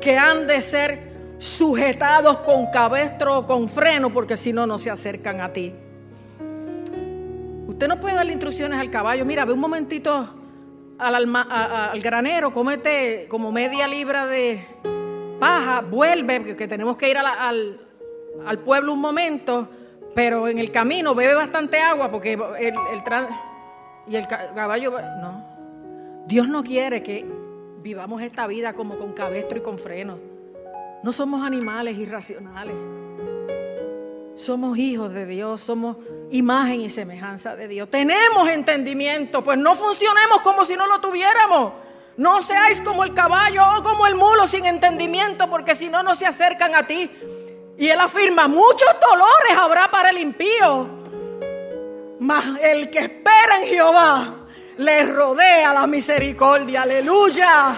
que 0.00 0.16
han 0.16 0.46
de 0.46 0.60
ser 0.60 1.07
sujetados 1.38 2.38
con 2.38 2.66
cabestro 2.66 3.38
o 3.38 3.46
con 3.46 3.68
freno, 3.68 4.10
porque 4.10 4.36
si 4.36 4.52
no, 4.52 4.66
no 4.66 4.78
se 4.78 4.90
acercan 4.90 5.40
a 5.40 5.48
ti. 5.48 5.72
Usted 7.66 7.88
no 7.88 8.00
puede 8.00 8.16
darle 8.16 8.32
instrucciones 8.32 8.78
al 8.78 8.90
caballo. 8.90 9.24
Mira, 9.24 9.44
ve 9.44 9.52
un 9.52 9.60
momentito 9.60 10.28
al, 10.98 12.00
granero, 12.00 12.52
comete 12.52 13.26
como 13.28 13.52
media 13.52 13.86
libra 13.86 14.26
de 14.26 14.64
paja, 15.38 15.82
vuelve, 15.82 16.56
que 16.56 16.66
tenemos 16.66 16.96
que 16.96 17.10
ir 17.10 17.18
al, 17.18 17.80
al 18.44 18.58
pueblo 18.58 18.92
un 18.92 19.00
momento, 19.00 19.68
pero 20.14 20.48
en 20.48 20.58
el 20.58 20.72
camino 20.72 21.14
bebe 21.14 21.34
bastante 21.34 21.78
agua 21.78 22.10
porque 22.10 22.32
el 22.32 22.74
y 24.08 24.16
el 24.16 24.26
caballo 24.26 24.92
no. 25.20 25.44
Dios 26.26 26.48
no 26.48 26.64
quiere 26.64 27.02
que 27.02 27.24
vivamos 27.82 28.22
esta 28.22 28.46
vida 28.46 28.72
como 28.72 28.96
con 28.96 29.12
cabestro 29.12 29.58
y 29.58 29.60
con 29.60 29.78
freno. 29.78 30.37
No 31.02 31.12
somos 31.12 31.44
animales 31.44 31.96
irracionales. 31.96 32.76
Somos 34.36 34.78
hijos 34.78 35.12
de 35.12 35.26
Dios, 35.26 35.60
somos 35.60 35.96
imagen 36.30 36.80
y 36.80 36.90
semejanza 36.90 37.56
de 37.56 37.68
Dios. 37.68 37.88
Tenemos 37.90 38.48
entendimiento, 38.48 39.42
pues 39.42 39.58
no 39.58 39.74
funcionemos 39.74 40.40
como 40.42 40.64
si 40.64 40.76
no 40.76 40.86
lo 40.86 41.00
tuviéramos. 41.00 41.72
No 42.16 42.42
seáis 42.42 42.80
como 42.80 43.04
el 43.04 43.14
caballo 43.14 43.62
o 43.76 43.82
como 43.82 44.06
el 44.06 44.16
mulo 44.16 44.46
sin 44.46 44.66
entendimiento, 44.66 45.48
porque 45.48 45.74
si 45.74 45.88
no, 45.88 46.02
no 46.02 46.16
se 46.16 46.26
acercan 46.26 46.74
a 46.74 46.84
ti. 46.84 47.10
Y 47.76 47.88
él 47.88 48.00
afirma, 48.00 48.48
muchos 48.48 48.88
dolores 49.00 49.56
habrá 49.56 49.88
para 49.88 50.10
el 50.10 50.18
impío, 50.18 50.88
mas 52.18 52.44
el 52.60 52.90
que 52.90 52.98
espera 52.98 53.60
en 53.62 53.68
Jehová 53.68 54.34
le 54.78 55.04
rodea 55.04 55.72
la 55.72 55.86
misericordia. 55.86 56.82
Aleluya. 56.82 57.76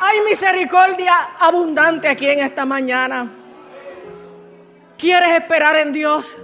Hay 0.00 0.20
misericordia 0.28 1.12
abundante 1.40 2.08
aquí 2.08 2.28
en 2.28 2.40
esta 2.40 2.64
mañana. 2.64 3.30
¿Quieres 4.96 5.30
esperar 5.30 5.76
en 5.76 5.92
Dios? 5.92 6.38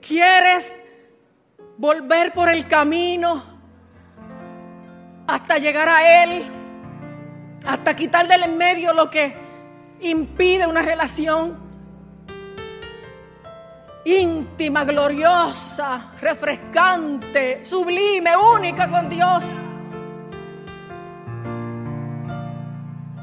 ¿Quieres 0.00 0.76
volver 1.76 2.32
por 2.32 2.48
el 2.48 2.66
camino 2.66 3.42
hasta 5.26 5.58
llegar 5.58 5.88
a 5.88 6.24
Él? 6.24 6.46
Hasta 7.64 7.94
quitar 7.96 8.28
del 8.28 8.44
en 8.44 8.56
medio 8.56 8.92
lo 8.92 9.10
que 9.10 9.34
impide 10.00 10.66
una 10.66 10.82
relación 10.82 11.66
íntima, 14.04 14.84
gloriosa, 14.84 16.12
refrescante, 16.20 17.64
sublime, 17.64 18.36
única 18.36 18.88
con 18.88 19.08
Dios. 19.08 19.44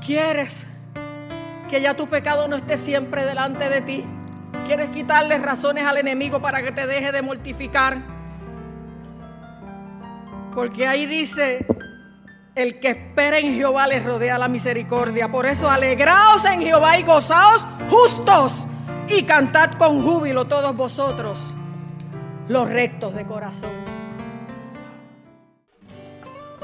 ¿Quieres 0.06 0.68
que 1.70 1.80
ya 1.82 1.96
tu 1.96 2.08
pecado 2.08 2.48
no 2.48 2.58
esté 2.58 2.78
siempre 2.78 3.26
delante 3.26 3.70
de 3.70 3.82
ti? 3.82 4.04
¿Quieres 4.66 4.89
quitarle 4.89 5.38
razones 5.38 5.86
al 5.86 5.98
enemigo 5.98 6.42
para 6.42 6.62
que 6.62 6.72
te 6.72 6.86
deje 6.88 7.12
de 7.12 7.22
mortificar? 7.22 7.98
Porque 10.54 10.88
ahí 10.88 11.06
dice, 11.06 11.66
el 12.56 12.80
que 12.80 12.89
espera 12.89 13.39
en 13.39 13.56
Jehová 13.56 13.88
les 13.88 14.04
rodea 14.04 14.38
la 14.38 14.48
misericordia. 14.48 15.32
Por 15.32 15.46
eso 15.46 15.70
alegraos 15.70 16.44
en 16.46 16.62
Jehová 16.62 17.00
y 17.00 17.04
gozaos 17.04 17.66
justos 17.89 18.66
y 19.08 19.24
cantad 19.24 19.78
con 19.78 20.04
júbilo 20.04 20.46
todos 20.46 20.76
vosotros 20.76 21.39
los 22.50 22.70
rectos 22.70 23.16
de 23.16 23.26
corazón. 23.26 23.72